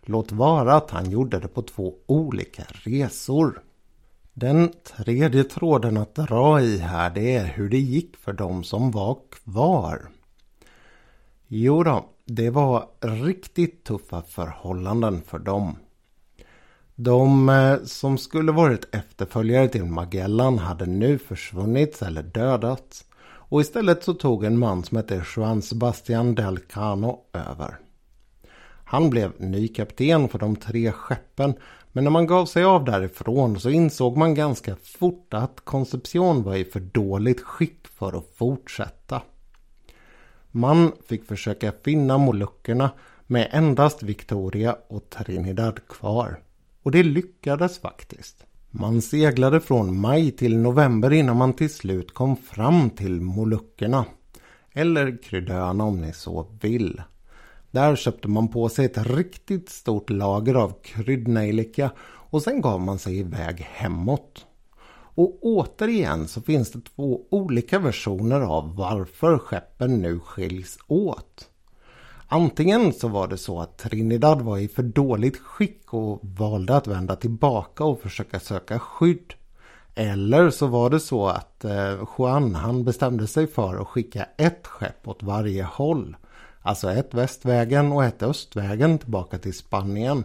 Låt 0.00 0.32
vara 0.32 0.74
att 0.74 0.90
han 0.90 1.10
gjorde 1.10 1.38
det 1.38 1.48
på 1.48 1.62
två 1.62 1.94
olika 2.06 2.62
resor. 2.68 3.62
Den 4.32 4.72
tredje 4.96 5.44
tråden 5.44 5.96
att 5.96 6.14
dra 6.14 6.60
i 6.60 6.78
här 6.78 7.10
det 7.10 7.36
är 7.36 7.44
hur 7.44 7.68
det 7.68 7.78
gick 7.78 8.16
för 8.16 8.32
de 8.32 8.64
som 8.64 8.90
var 8.90 9.18
kvar. 9.30 10.08
Jo 11.48 11.82
då, 11.82 12.08
det 12.26 12.50
var 12.50 12.86
riktigt 13.00 13.84
tuffa 13.84 14.22
förhållanden 14.22 15.22
för 15.26 15.38
dem. 15.38 15.76
De 16.94 17.48
eh, 17.48 17.78
som 17.84 18.18
skulle 18.18 18.52
varit 18.52 18.94
efterföljare 18.94 19.68
till 19.68 19.84
Magellan 19.84 20.58
hade 20.58 20.86
nu 20.86 21.18
försvunnit 21.18 22.02
eller 22.02 22.22
dödats. 22.22 23.04
Och 23.24 23.60
istället 23.60 24.04
så 24.04 24.14
tog 24.14 24.44
en 24.44 24.58
man 24.58 24.84
som 24.84 24.96
hette 24.96 25.24
Juan 25.36 25.62
Sebastian 25.62 26.34
del 26.34 26.58
Cano 26.58 27.20
över. 27.32 27.78
Han 28.84 29.10
blev 29.10 29.32
ny 29.38 29.68
kapten 29.68 30.28
för 30.28 30.38
de 30.38 30.56
tre 30.56 30.92
skeppen 30.92 31.54
men 31.92 32.04
när 32.04 32.10
man 32.10 32.26
gav 32.26 32.46
sig 32.46 32.64
av 32.64 32.84
därifrån 32.84 33.60
så 33.60 33.70
insåg 33.70 34.16
man 34.16 34.34
ganska 34.34 34.76
fort 34.76 35.34
att 35.34 35.60
Concepcion 35.64 36.42
var 36.42 36.54
i 36.54 36.64
för 36.64 36.80
dåligt 36.80 37.40
skick 37.40 37.86
för 37.86 38.18
att 38.18 38.36
fortsätta. 38.36 39.22
Man 40.56 40.92
fick 41.06 41.24
försöka 41.24 41.72
finna 41.84 42.18
moluckerna 42.18 42.90
med 43.26 43.48
endast 43.52 44.02
Victoria 44.02 44.76
och 44.88 45.10
Trinidad 45.10 45.88
kvar. 45.88 46.40
Och 46.82 46.90
det 46.90 47.02
lyckades 47.02 47.78
faktiskt. 47.78 48.44
Man 48.70 49.02
seglade 49.02 49.60
från 49.60 50.00
maj 50.00 50.30
till 50.30 50.58
november 50.58 51.12
innan 51.12 51.36
man 51.36 51.52
till 51.52 51.74
slut 51.74 52.14
kom 52.14 52.36
fram 52.36 52.90
till 52.90 53.20
moluckerna. 53.20 54.04
Eller 54.72 55.22
Kryddöarna 55.22 55.84
om 55.84 56.00
ni 56.00 56.12
så 56.12 56.46
vill. 56.60 57.02
Där 57.70 57.96
köpte 57.96 58.28
man 58.28 58.48
på 58.48 58.68
sig 58.68 58.84
ett 58.84 59.06
riktigt 59.06 59.68
stort 59.68 60.10
lager 60.10 60.54
av 60.54 60.72
kryddnejlika 60.82 61.90
och 62.02 62.42
sen 62.42 62.60
gav 62.60 62.80
man 62.80 62.98
sig 62.98 63.18
iväg 63.18 63.60
hemåt. 63.60 64.46
Och 65.14 65.38
återigen 65.42 66.28
så 66.28 66.42
finns 66.42 66.70
det 66.70 66.80
två 66.96 67.20
olika 67.30 67.78
versioner 67.78 68.40
av 68.40 68.76
varför 68.76 69.38
skeppen 69.38 70.02
nu 70.02 70.20
skiljs 70.20 70.78
åt. 70.86 71.48
Antingen 72.28 72.92
så 72.92 73.08
var 73.08 73.28
det 73.28 73.38
så 73.38 73.60
att 73.60 73.78
Trinidad 73.78 74.42
var 74.42 74.58
i 74.58 74.68
för 74.68 74.82
dåligt 74.82 75.36
skick 75.36 75.94
och 75.94 76.20
valde 76.22 76.76
att 76.76 76.86
vända 76.86 77.16
tillbaka 77.16 77.84
och 77.84 78.00
försöka 78.00 78.40
söka 78.40 78.78
skydd. 78.78 79.34
Eller 79.94 80.50
så 80.50 80.66
var 80.66 80.90
det 80.90 81.00
så 81.00 81.26
att 81.28 81.64
eh, 81.64 82.08
Juan 82.18 82.54
han 82.54 82.84
bestämde 82.84 83.26
sig 83.26 83.46
för 83.46 83.82
att 83.82 83.88
skicka 83.88 84.26
ett 84.36 84.66
skepp 84.66 85.08
åt 85.08 85.22
varje 85.22 85.62
håll. 85.62 86.16
Alltså 86.62 86.90
ett 86.90 87.14
västvägen 87.14 87.92
och 87.92 88.04
ett 88.04 88.22
östvägen 88.22 88.98
tillbaka 88.98 89.38
till 89.38 89.54
Spanien. 89.54 90.24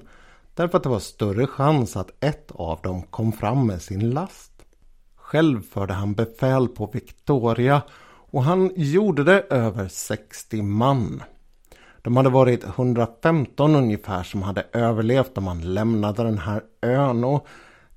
Därför 0.54 0.78
att 0.78 0.84
det 0.84 0.90
var 0.90 1.00
större 1.00 1.48
chans 1.48 1.98
att 1.98 2.12
ett 2.20 2.52
av 2.52 2.82
dem 2.82 3.02
kom 3.02 3.32
fram 3.32 3.68
med 3.68 3.82
sin 3.82 4.10
last. 4.10 4.49
Själv 5.32 5.62
förde 5.62 5.94
han 5.94 6.14
befäl 6.14 6.68
på 6.68 6.86
Victoria 6.86 7.82
och 8.32 8.44
han 8.44 8.72
gjorde 8.76 9.24
det 9.24 9.42
över 9.50 9.88
60 9.88 10.62
man. 10.62 11.24
De 12.02 12.18
hade 12.18 12.30
varit 12.30 12.64
115 12.64 13.76
ungefär 13.76 14.24
som 14.24 14.42
hade 14.42 14.66
överlevt 14.74 15.38
om 15.38 15.44
man 15.44 15.74
lämnade 15.74 16.24
den 16.24 16.38
här 16.38 16.64
ön 16.82 17.24
och 17.24 17.48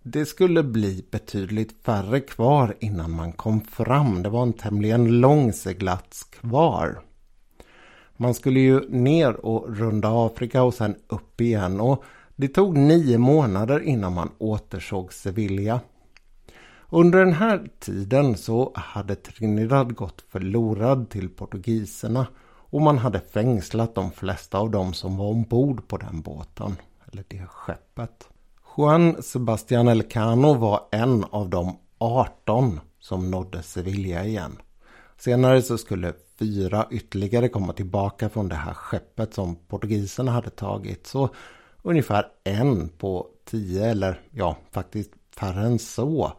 det 0.02 0.26
skulle 0.26 0.62
bli 0.62 1.04
betydligt 1.10 1.84
färre 1.84 2.20
kvar 2.20 2.74
innan 2.80 3.10
man 3.10 3.32
kom 3.32 3.60
fram. 3.60 4.22
Det 4.22 4.28
var 4.28 4.42
en 4.42 4.52
tämligen 4.52 5.20
lång 5.20 5.52
seglats 5.52 6.24
kvar. 6.24 7.00
Man 8.16 8.34
skulle 8.34 8.60
ju 8.60 8.80
ner 8.88 9.46
och 9.46 9.76
runda 9.76 10.26
Afrika 10.26 10.62
och 10.62 10.74
sen 10.74 10.94
upp 11.08 11.40
igen 11.40 11.80
och 11.80 12.04
det 12.36 12.48
tog 12.48 12.76
nio 12.76 13.18
månader 13.18 13.80
innan 13.80 14.12
man 14.12 14.30
återsåg 14.38 15.12
Sevilla. 15.12 15.80
Under 16.94 17.18
den 17.18 17.32
här 17.32 17.68
tiden 17.78 18.36
så 18.36 18.72
hade 18.74 19.14
Trinidad 19.14 19.94
gått 19.94 20.24
förlorad 20.28 21.10
till 21.10 21.28
portugiserna 21.28 22.26
och 22.44 22.82
man 22.82 22.98
hade 22.98 23.20
fängslat 23.20 23.94
de 23.94 24.12
flesta 24.12 24.58
av 24.58 24.70
dem 24.70 24.94
som 24.94 25.16
var 25.16 25.26
ombord 25.26 25.88
på 25.88 25.96
den 25.96 26.20
båten, 26.20 26.76
eller 27.06 27.24
det 27.28 27.46
skeppet. 27.46 28.28
Juan 28.76 29.22
Sebastian 29.22 29.88
Elcano 29.88 30.54
var 30.54 30.80
en 30.90 31.24
av 31.24 31.48
de 31.48 31.78
18 31.98 32.80
som 32.98 33.30
nådde 33.30 33.62
Sevilla 33.62 34.24
igen. 34.24 34.56
Senare 35.16 35.62
så 35.62 35.78
skulle 35.78 36.12
fyra 36.38 36.86
ytterligare 36.90 37.48
komma 37.48 37.72
tillbaka 37.72 38.28
från 38.28 38.48
det 38.48 38.54
här 38.54 38.74
skeppet 38.74 39.34
som 39.34 39.56
portugiserna 39.56 40.32
hade 40.32 40.50
tagit. 40.50 41.06
Så 41.06 41.28
ungefär 41.82 42.26
en 42.44 42.88
på 42.88 43.26
tio 43.44 43.84
eller 43.84 44.20
ja, 44.30 44.56
faktiskt 44.70 45.10
färre 45.36 45.66
än 45.66 45.78
så 45.78 46.32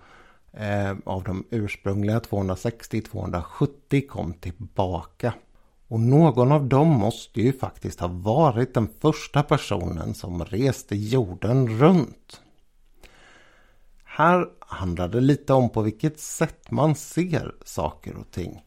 eh, 0.58 0.96
av 1.06 1.24
de 1.24 1.46
ursprungliga 1.50 2.20
260-270 2.20 4.08
kom 4.08 4.34
tillbaka. 4.34 5.34
Och 5.88 6.00
någon 6.00 6.52
av 6.52 6.66
dem 6.66 6.88
måste 6.88 7.42
ju 7.42 7.54
faktiskt 7.54 8.00
ha 8.00 8.08
varit 8.08 8.74
den 8.74 8.90
första 9.00 9.44
personen 9.44 10.14
som 10.14 10.46
reste 10.46 10.96
jorden 10.96 11.80
runt. 11.80 12.42
Här 14.04 14.48
handlar 14.60 15.08
det 15.08 15.22
lite 15.22 15.54
om 15.54 15.70
på 15.70 15.82
vilket 15.82 16.20
sätt 16.20 16.72
man 16.72 16.96
ser 16.96 17.56
saker 17.66 18.16
och 18.16 18.32
ting. 18.32 18.66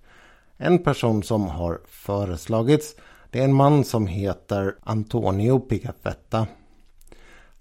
En 0.57 0.79
person 0.79 1.23
som 1.23 1.49
har 1.49 1.81
föreslagits 1.87 2.95
det 3.31 3.41
är 3.41 3.45
en 3.45 3.55
man 3.55 3.85
som 3.85 4.07
heter 4.07 4.77
Antonio 4.83 5.59
Pigafetta. 5.59 6.47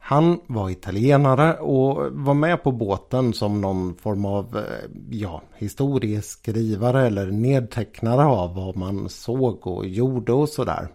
Han 0.08 0.40
var 0.48 0.70
italienare 0.70 1.54
och 1.54 2.12
var 2.12 2.34
med 2.34 2.64
på 2.64 2.72
båten 2.72 3.34
som 3.34 3.62
någon 3.62 3.96
form 3.96 4.26
av 4.26 4.58
eh, 4.58 4.90
ja, 5.10 5.42
historieskrivare 5.58 7.08
eller 7.08 7.32
nedtecknare 7.32 8.26
av 8.26 8.56
vad 8.56 8.76
man 8.78 9.10
såg 9.10 9.68
och 9.68 9.88
gjorde 9.88 10.34
och 10.34 10.50
sådär. 10.50 10.88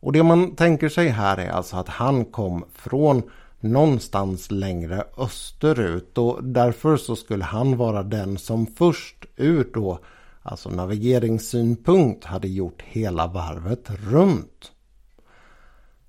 Och 0.00 0.12
det 0.12 0.22
man 0.22 0.56
tänker 0.56 0.88
sig 0.88 1.08
här 1.08 1.36
är 1.36 1.50
alltså 1.50 1.76
att 1.76 1.88
han 1.88 2.24
kom 2.24 2.64
från 2.74 3.22
någonstans 3.60 4.50
längre 4.50 5.04
österut 5.18 6.18
och 6.18 6.44
därför 6.44 6.96
så 6.96 7.16
skulle 7.16 7.44
han 7.44 7.76
vara 7.76 8.02
den 8.02 8.38
som 8.38 8.66
först 8.66 9.24
ut 9.36 9.74
då 9.74 9.98
alltså 10.42 10.70
navigeringssynpunkt, 10.70 12.24
hade 12.24 12.48
gjort 12.48 12.82
hela 12.82 13.26
varvet 13.26 13.90
runt. 13.90 14.73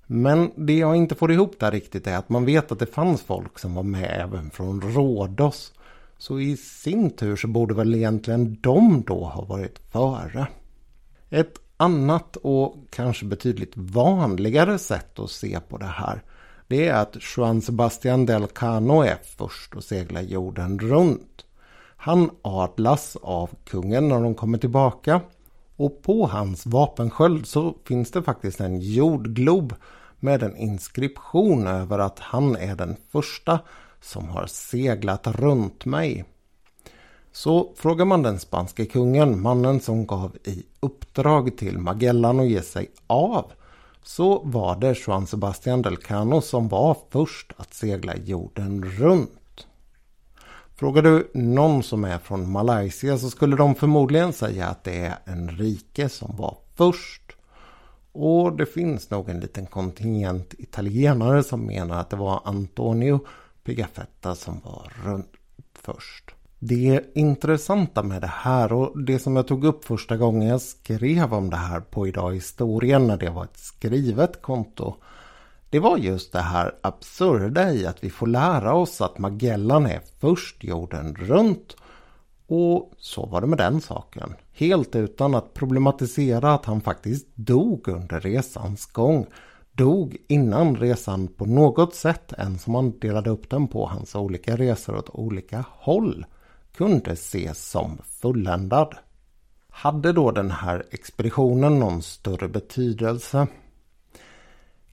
Men 0.06 0.50
det 0.56 0.78
jag 0.78 0.96
inte 0.96 1.14
får 1.14 1.32
ihop 1.32 1.60
där 1.60 1.70
riktigt 1.70 2.06
är 2.06 2.16
att 2.16 2.28
man 2.28 2.44
vet 2.44 2.72
att 2.72 2.78
det 2.78 2.86
fanns 2.86 3.22
folk 3.22 3.58
som 3.58 3.74
var 3.74 3.82
med 3.82 4.20
även 4.20 4.50
från 4.50 4.80
Rhodos. 4.80 5.72
Så 6.18 6.40
i 6.40 6.56
sin 6.56 7.10
tur 7.10 7.36
så 7.36 7.48
borde 7.48 7.74
väl 7.74 7.94
egentligen 7.94 8.58
de 8.60 9.02
då 9.02 9.24
ha 9.24 9.44
varit 9.44 9.78
före. 9.92 10.46
Ett 11.30 11.54
annat 11.76 12.36
och 12.36 12.76
kanske 12.90 13.24
betydligt 13.24 13.72
vanligare 13.74 14.78
sätt 14.78 15.18
att 15.18 15.30
se 15.30 15.60
på 15.68 15.78
det 15.78 15.84
här 15.84 16.22
det 16.68 16.88
är 16.88 16.94
att 16.94 17.16
Juan 17.36 17.62
Sebastian 17.62 18.26
del 18.26 18.46
Cano 18.46 19.02
är 19.02 19.18
först 19.36 19.76
att 19.76 19.84
segla 19.84 20.22
jorden 20.22 20.78
runt. 20.78 21.44
Han 21.96 22.30
adlas 22.42 23.16
av 23.22 23.50
kungen 23.64 24.08
när 24.08 24.20
de 24.20 24.34
kommer 24.34 24.58
tillbaka. 24.58 25.20
Och 25.76 26.02
på 26.02 26.26
hans 26.26 26.66
vapensköld 26.66 27.46
så 27.46 27.74
finns 27.84 28.10
det 28.10 28.22
faktiskt 28.22 28.60
en 28.60 28.80
jordglob 28.80 29.74
med 30.20 30.42
en 30.42 30.56
inskription 30.56 31.66
över 31.66 31.98
att 31.98 32.18
han 32.18 32.56
är 32.56 32.76
den 32.76 32.96
första 33.12 33.58
som 34.00 34.28
har 34.28 34.46
seglat 34.46 35.26
runt 35.26 35.84
mig. 35.84 36.24
Så 37.32 37.72
frågar 37.76 38.04
man 38.04 38.22
den 38.22 38.38
spanske 38.38 38.84
kungen, 38.84 39.42
mannen 39.42 39.80
som 39.80 40.06
gav 40.06 40.36
i 40.44 40.62
uppdrag 40.80 41.58
till 41.58 41.78
Magellan 41.78 42.40
att 42.40 42.48
ge 42.48 42.62
sig 42.62 42.90
av, 43.06 43.52
så 44.02 44.42
var 44.44 44.76
det 44.76 44.96
Juan 45.06 45.26
Sebastian 45.26 45.82
del 45.82 45.96
Cano 45.96 46.40
som 46.40 46.68
var 46.68 46.96
först 47.10 47.52
att 47.56 47.74
segla 47.74 48.16
jorden 48.16 48.84
runt. 48.84 49.35
Frågar 50.78 51.02
du 51.02 51.30
någon 51.34 51.82
som 51.82 52.04
är 52.04 52.18
från 52.18 52.50
Malaysia 52.50 53.18
så 53.18 53.30
skulle 53.30 53.56
de 53.56 53.74
förmodligen 53.74 54.32
säga 54.32 54.66
att 54.66 54.84
det 54.84 54.96
är 54.96 55.18
Enrique 55.26 56.08
som 56.08 56.36
var 56.36 56.56
först. 56.74 57.22
Och 58.12 58.56
det 58.56 58.66
finns 58.66 59.10
nog 59.10 59.28
en 59.28 59.40
liten 59.40 59.66
kontingent 59.66 60.54
italienare 60.58 61.42
som 61.42 61.66
menar 61.66 62.00
att 62.00 62.10
det 62.10 62.16
var 62.16 62.40
Antonio 62.44 63.20
Pigafetta 63.64 64.34
som 64.34 64.60
var 64.64 64.92
runt 65.04 65.32
först. 65.74 66.30
Det 66.58 67.00
intressanta 67.14 68.02
med 68.02 68.22
det 68.22 68.32
här 68.34 68.72
och 68.72 69.02
det 69.02 69.18
som 69.18 69.36
jag 69.36 69.46
tog 69.46 69.64
upp 69.64 69.84
första 69.84 70.16
gången 70.16 70.48
jag 70.48 70.60
skrev 70.60 71.34
om 71.34 71.50
det 71.50 71.56
här 71.56 71.80
på 71.80 72.06
Idag 72.06 72.32
i 72.32 72.34
Historien 72.34 73.06
när 73.06 73.16
det 73.16 73.30
var 73.30 73.44
ett 73.44 73.58
skrivet 73.58 74.42
konto 74.42 74.96
det 75.76 75.80
var 75.80 75.96
just 75.96 76.32
det 76.32 76.40
här 76.40 76.74
absurda 76.82 77.72
i 77.72 77.86
att 77.86 78.04
vi 78.04 78.10
får 78.10 78.26
lära 78.26 78.74
oss 78.74 79.00
att 79.00 79.18
Magellan 79.18 79.86
är 79.86 80.00
först 80.18 80.64
jorden 80.64 81.14
runt. 81.14 81.76
Och 82.46 82.92
så 82.98 83.26
var 83.26 83.40
det 83.40 83.46
med 83.46 83.58
den 83.58 83.80
saken. 83.80 84.34
Helt 84.52 84.96
utan 84.96 85.34
att 85.34 85.54
problematisera 85.54 86.54
att 86.54 86.64
han 86.64 86.80
faktiskt 86.80 87.26
dog 87.34 87.88
under 87.88 88.20
resans 88.20 88.86
gång. 88.86 89.26
Dog 89.72 90.16
innan 90.28 90.76
resan 90.76 91.28
på 91.28 91.44
något 91.44 91.94
sätt, 91.94 92.32
än 92.32 92.58
som 92.58 92.72
man 92.72 92.98
delade 92.98 93.30
upp 93.30 93.50
den 93.50 93.68
på 93.68 93.86
hans 93.86 94.14
olika 94.14 94.56
resor 94.56 94.96
åt 94.96 95.10
olika 95.10 95.64
håll, 95.70 96.26
kunde 96.76 97.10
ses 97.10 97.70
som 97.70 97.98
fulländad. 98.22 98.94
Hade 99.70 100.12
då 100.12 100.30
den 100.30 100.50
här 100.50 100.84
expeditionen 100.90 101.78
någon 101.78 102.02
större 102.02 102.48
betydelse? 102.48 103.46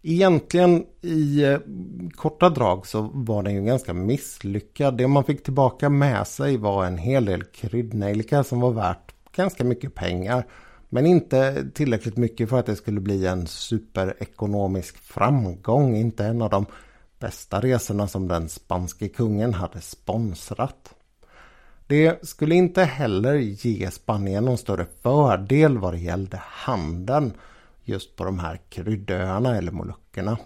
Egentligen 0.05 0.85
i 1.01 1.43
eh, 1.43 1.59
korta 2.15 2.49
drag 2.49 2.87
så 2.87 3.01
var 3.13 3.43
den 3.43 3.53
ju 3.55 3.63
ganska 3.63 3.93
misslyckad. 3.93 4.97
Det 4.97 5.07
man 5.07 5.23
fick 5.23 5.43
tillbaka 5.43 5.89
med 5.89 6.27
sig 6.27 6.57
var 6.57 6.85
en 6.85 6.97
hel 6.97 7.25
del 7.25 7.43
kryddnejlika 7.43 8.43
som 8.43 8.59
var 8.59 8.71
värt 8.71 9.13
ganska 9.35 9.63
mycket 9.63 9.95
pengar. 9.95 10.47
Men 10.89 11.05
inte 11.05 11.65
tillräckligt 11.73 12.17
mycket 12.17 12.49
för 12.49 12.59
att 12.59 12.65
det 12.65 12.75
skulle 12.75 12.99
bli 12.99 13.27
en 13.27 13.47
superekonomisk 13.47 14.97
framgång. 14.97 15.95
Inte 15.95 16.25
en 16.25 16.41
av 16.41 16.49
de 16.49 16.65
bästa 17.19 17.59
resorna 17.59 18.07
som 18.07 18.27
den 18.27 18.49
spanske 18.49 19.07
kungen 19.07 19.53
hade 19.53 19.81
sponsrat. 19.81 20.93
Det 21.87 22.27
skulle 22.27 22.55
inte 22.55 22.83
heller 22.83 23.35
ge 23.35 23.91
Spanien 23.91 24.45
någon 24.45 24.57
större 24.57 24.85
fördel 25.01 25.77
vad 25.77 25.93
det 25.93 25.99
gällde 25.99 26.41
handeln 26.41 27.33
just 27.83 28.15
på 28.15 28.23
de 28.23 28.39
här 28.39 28.59
kryddöarna 28.69 29.57
eller 29.57 29.71
moluckerna. 29.71 30.37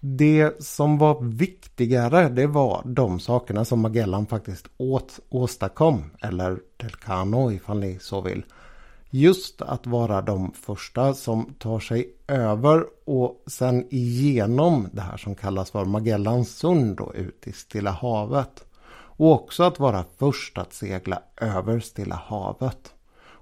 Det 0.00 0.64
som 0.64 0.98
var 0.98 1.22
viktigare 1.22 2.28
det 2.28 2.46
var 2.46 2.82
de 2.84 3.20
sakerna 3.20 3.64
som 3.64 3.80
Magellan 3.80 4.26
faktiskt 4.26 4.66
åt, 4.76 5.20
åstadkom, 5.28 6.10
eller 6.22 6.60
Delcano 6.76 7.52
ifall 7.52 7.78
ni 7.78 7.98
så 8.00 8.20
vill. 8.20 8.44
Just 9.10 9.62
att 9.62 9.86
vara 9.86 10.22
de 10.22 10.52
första 10.52 11.14
som 11.14 11.54
tar 11.58 11.80
sig 11.80 12.14
över 12.26 12.84
och 13.04 13.42
sen 13.46 13.86
igenom 13.90 14.88
det 14.92 15.00
här 15.00 15.16
som 15.16 15.34
kallas 15.34 15.70
för 15.70 15.84
Magellans 15.84 16.56
sund 16.56 17.00
och 17.00 17.12
ut 17.14 17.46
i 17.46 17.52
Stilla 17.52 17.90
havet. 17.90 18.64
Och 18.90 19.32
också 19.32 19.62
att 19.62 19.78
vara 19.78 20.04
först 20.18 20.58
att 20.58 20.72
segla 20.72 21.22
över 21.36 21.80
Stilla 21.80 22.22
havet. 22.26 22.94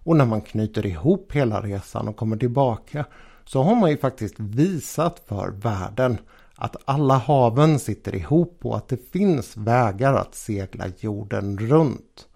Och 0.07 0.17
när 0.17 0.25
man 0.25 0.41
knyter 0.41 0.87
ihop 0.87 1.33
hela 1.33 1.61
resan 1.61 2.09
och 2.09 2.17
kommer 2.17 2.37
tillbaka 2.37 3.05
så 3.45 3.63
har 3.63 3.75
man 3.75 3.91
ju 3.91 3.97
faktiskt 3.97 4.35
visat 4.39 5.23
för 5.27 5.51
världen 5.51 6.19
att 6.55 6.77
alla 6.85 7.15
haven 7.15 7.79
sitter 7.79 8.15
ihop 8.15 8.59
och 8.63 8.77
att 8.77 8.89
det 8.89 9.11
finns 9.13 9.57
vägar 9.57 10.15
att 10.15 10.35
segla 10.35 10.85
jorden 10.99 11.59
runt. 11.59 12.27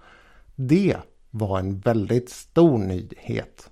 Det 0.56 0.96
var 1.30 1.58
en 1.58 1.78
väldigt 1.78 2.30
stor 2.30 2.78
nyhet. 2.78 3.70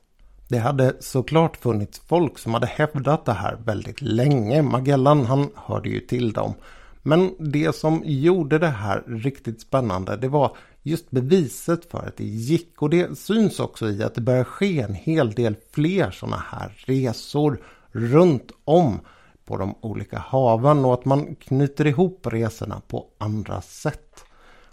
Det 0.48 0.58
hade 0.58 0.96
såklart 1.00 1.56
funnits 1.56 1.98
folk 2.06 2.38
som 2.38 2.54
hade 2.54 2.66
hävdat 2.66 3.24
det 3.24 3.32
här 3.32 3.58
väldigt 3.64 4.02
länge. 4.02 4.62
Magellan 4.62 5.26
han 5.26 5.50
hörde 5.54 5.88
ju 5.88 6.00
till 6.00 6.32
dem. 6.32 6.54
Men 7.02 7.34
det 7.38 7.74
som 7.74 8.02
gjorde 8.04 8.58
det 8.58 8.66
här 8.66 9.02
riktigt 9.06 9.60
spännande 9.60 10.16
det 10.16 10.28
var 10.28 10.56
just 10.82 11.10
beviset 11.10 11.90
för 11.90 11.98
att 11.98 12.16
det 12.16 12.24
gick. 12.24 12.82
Och 12.82 12.90
det 12.90 13.18
syns 13.18 13.60
också 13.60 13.90
i 13.90 14.02
att 14.02 14.14
det 14.14 14.20
börjar 14.20 14.44
ske 14.44 14.80
en 14.80 14.94
hel 14.94 15.32
del 15.32 15.56
fler 15.72 16.10
sådana 16.10 16.44
här 16.50 16.84
resor 16.86 17.62
runt 17.92 18.50
om 18.64 19.00
på 19.44 19.56
de 19.56 19.74
olika 19.80 20.18
haven 20.18 20.84
och 20.84 20.94
att 20.94 21.04
man 21.04 21.34
knyter 21.34 21.86
ihop 21.86 22.26
resorna 22.26 22.82
på 22.88 23.06
andra 23.18 23.60
sätt. 23.60 24.24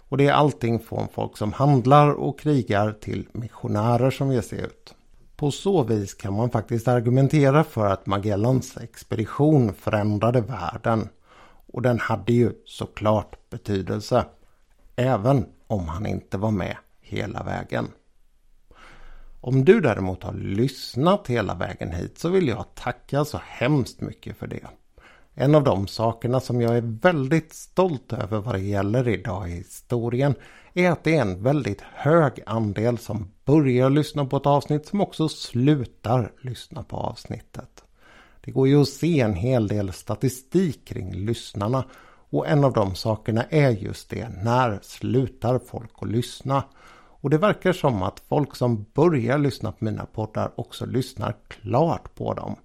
Och 0.08 0.16
det 0.16 0.26
är 0.26 0.32
allting 0.32 0.78
från 0.80 1.08
folk 1.08 1.36
som 1.36 1.52
handlar 1.52 2.10
och 2.10 2.38
krigar 2.40 2.92
till 2.92 3.28
missionärer 3.32 4.10
som 4.10 4.32
ger 4.32 4.40
sig 4.40 4.60
ut. 4.60 4.94
På 5.36 5.50
så 5.50 5.82
vis 5.82 6.14
kan 6.14 6.34
man 6.34 6.50
faktiskt 6.50 6.88
argumentera 6.88 7.64
för 7.64 7.86
att 7.86 8.06
Magellans 8.06 8.76
expedition 8.76 9.74
förändrade 9.74 10.40
världen. 10.40 11.08
Och 11.72 11.82
den 11.82 11.98
hade 11.98 12.32
ju 12.32 12.52
såklart 12.64 13.50
betydelse. 13.50 14.24
Även 14.96 15.46
om 15.66 15.88
han 15.88 16.06
inte 16.06 16.38
var 16.38 16.50
med 16.50 16.76
hela 17.00 17.42
vägen. 17.42 17.88
Om 19.40 19.64
du 19.64 19.80
däremot 19.80 20.22
har 20.22 20.32
lyssnat 20.32 21.26
hela 21.28 21.54
vägen 21.54 21.92
hit 21.92 22.18
så 22.18 22.28
vill 22.28 22.48
jag 22.48 22.74
tacka 22.74 23.24
så 23.24 23.40
hemskt 23.44 24.00
mycket 24.00 24.36
för 24.36 24.46
det. 24.46 24.66
En 25.34 25.54
av 25.54 25.64
de 25.64 25.86
sakerna 25.86 26.40
som 26.40 26.60
jag 26.60 26.76
är 26.76 26.98
väldigt 27.02 27.52
stolt 27.52 28.12
över 28.12 28.38
vad 28.38 28.54
det 28.54 28.60
gäller 28.60 29.08
idag 29.08 29.50
i 29.50 29.52
historien 29.52 30.34
är 30.74 30.90
att 30.90 31.04
det 31.04 31.16
är 31.16 31.20
en 31.20 31.42
väldigt 31.42 31.80
hög 31.80 32.32
andel 32.46 32.98
som 32.98 33.28
börjar 33.44 33.90
lyssna 33.90 34.24
på 34.24 34.36
ett 34.36 34.46
avsnitt 34.46 34.86
som 34.86 35.00
också 35.00 35.28
slutar 35.28 36.32
lyssna 36.40 36.82
på 36.82 36.96
avsnittet. 36.96 37.84
Det 38.40 38.50
går 38.50 38.68
ju 38.68 38.80
att 38.80 38.88
se 38.88 39.20
en 39.20 39.34
hel 39.34 39.68
del 39.68 39.92
statistik 39.92 40.88
kring 40.88 41.14
lyssnarna 41.14 41.84
och 42.30 42.48
en 42.48 42.64
av 42.64 42.72
de 42.72 42.94
sakerna 42.94 43.44
är 43.50 43.70
just 43.70 44.10
det, 44.10 44.28
när 44.28 44.78
slutar 44.82 45.58
folk 45.58 45.90
att 46.00 46.08
lyssna? 46.08 46.64
Och 47.20 47.30
det 47.30 47.38
verkar 47.38 47.72
som 47.72 48.02
att 48.02 48.22
folk 48.28 48.56
som 48.56 48.86
börjar 48.94 49.38
lyssna 49.38 49.72
på 49.72 49.84
mina 49.84 50.06
poddar 50.06 50.52
också 50.56 50.86
lyssnar 50.86 51.34
klart 51.48 52.14
på 52.14 52.34
dem. 52.34 52.56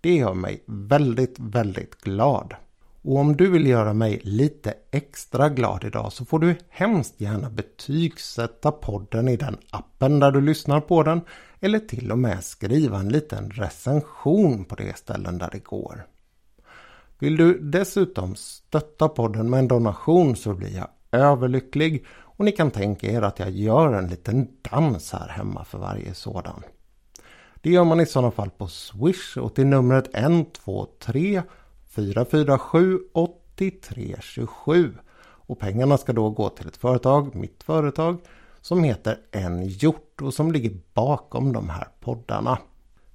Det 0.00 0.14
gör 0.14 0.34
mig 0.34 0.62
väldigt, 0.66 1.38
väldigt 1.38 2.00
glad. 2.00 2.54
Och 3.02 3.16
om 3.16 3.36
du 3.36 3.50
vill 3.50 3.66
göra 3.66 3.92
mig 3.92 4.20
lite 4.24 4.74
extra 4.90 5.48
glad 5.48 5.84
idag 5.84 6.12
så 6.12 6.24
får 6.24 6.38
du 6.38 6.56
hemskt 6.68 7.20
gärna 7.20 7.50
betygsätta 7.50 8.72
podden 8.72 9.28
i 9.28 9.36
den 9.36 9.58
appen 9.70 10.20
där 10.20 10.30
du 10.30 10.40
lyssnar 10.40 10.80
på 10.80 11.02
den 11.02 11.20
eller 11.60 11.78
till 11.78 12.12
och 12.12 12.18
med 12.18 12.44
skriva 12.44 12.98
en 12.98 13.08
liten 13.08 13.50
recension 13.50 14.64
på 14.64 14.74
det 14.74 14.96
ställen 14.96 15.38
där 15.38 15.48
det 15.52 15.64
går. 15.64 16.06
Vill 17.18 17.36
du 17.36 17.58
dessutom 17.58 18.34
stötta 18.36 19.08
podden 19.08 19.50
med 19.50 19.58
en 19.58 19.68
donation 19.68 20.36
så 20.36 20.54
blir 20.54 20.76
jag 20.76 20.88
överlycklig 21.12 22.04
och 22.10 22.44
ni 22.44 22.52
kan 22.52 22.70
tänka 22.70 23.10
er 23.10 23.22
att 23.22 23.38
jag 23.38 23.50
gör 23.50 23.92
en 23.92 24.08
liten 24.08 24.48
dans 24.70 25.12
här 25.12 25.28
hemma 25.28 25.64
för 25.64 25.78
varje 25.78 26.14
sådan. 26.14 26.62
Det 27.54 27.70
gör 27.70 27.84
man 27.84 28.00
i 28.00 28.06
sådana 28.06 28.30
fall 28.30 28.50
på 28.50 28.66
Swish 28.66 29.38
och 29.38 29.54
till 29.54 29.66
numret 29.66 30.10
123 30.14 31.42
447 31.88 33.00
8327. 33.12 34.94
Och 35.20 35.58
pengarna 35.58 35.98
ska 35.98 36.12
då 36.12 36.30
gå 36.30 36.48
till 36.48 36.68
ett 36.68 36.76
företag, 36.76 37.34
mitt 37.34 37.62
företag, 37.62 38.18
som 38.60 38.84
heter 38.84 39.18
En 39.30 39.66
hjort 39.66 40.22
och 40.22 40.34
som 40.34 40.52
ligger 40.52 40.78
bakom 40.94 41.52
de 41.52 41.68
här 41.68 41.88
poddarna. 42.00 42.58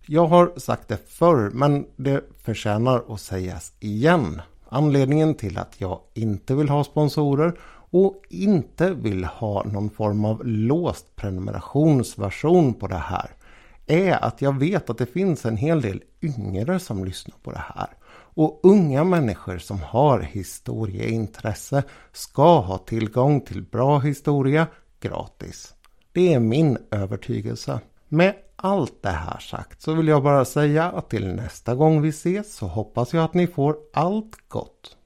Jag 0.05 0.27
har 0.27 0.53
sagt 0.57 0.87
det 0.87 1.09
förr 1.09 1.49
men 1.53 1.85
det 1.95 2.23
förtjänar 2.43 3.03
att 3.09 3.21
sägas 3.21 3.71
igen. 3.79 4.41
Anledningen 4.69 5.35
till 5.35 5.57
att 5.57 5.81
jag 5.81 5.99
inte 6.13 6.55
vill 6.55 6.69
ha 6.69 6.83
sponsorer 6.83 7.53
och 7.91 8.21
inte 8.29 8.93
vill 8.93 9.23
ha 9.23 9.63
någon 9.63 9.89
form 9.89 10.25
av 10.25 10.45
låst 10.45 11.15
prenumerationsversion 11.15 12.73
på 12.73 12.87
det 12.87 12.95
här 12.95 13.31
är 13.85 14.23
att 14.23 14.41
jag 14.41 14.59
vet 14.59 14.89
att 14.89 14.97
det 14.97 15.05
finns 15.05 15.45
en 15.45 15.57
hel 15.57 15.81
del 15.81 16.03
yngre 16.21 16.79
som 16.79 17.05
lyssnar 17.05 17.35
på 17.43 17.51
det 17.51 17.63
här. 17.75 17.89
Och 18.35 18.59
unga 18.63 19.03
människor 19.03 19.57
som 19.57 19.79
har 19.81 20.19
historieintresse 20.19 21.83
ska 22.11 22.59
ha 22.59 22.77
tillgång 22.77 23.41
till 23.41 23.63
bra 23.63 23.99
historia 23.99 24.67
gratis. 24.99 25.73
Det 26.11 26.33
är 26.33 26.39
min 26.39 26.77
övertygelse. 26.91 27.79
Med 28.07 28.33
allt 28.63 29.01
det 29.01 29.09
här 29.09 29.39
sagt 29.39 29.81
så 29.81 29.93
vill 29.93 30.07
jag 30.07 30.23
bara 30.23 30.45
säga 30.45 30.83
att 30.83 31.09
till 31.09 31.27
nästa 31.27 31.75
gång 31.75 32.01
vi 32.01 32.09
ses 32.09 32.55
så 32.55 32.67
hoppas 32.67 33.13
jag 33.13 33.23
att 33.23 33.33
ni 33.33 33.47
får 33.47 33.77
allt 33.93 34.35
gott. 34.47 34.97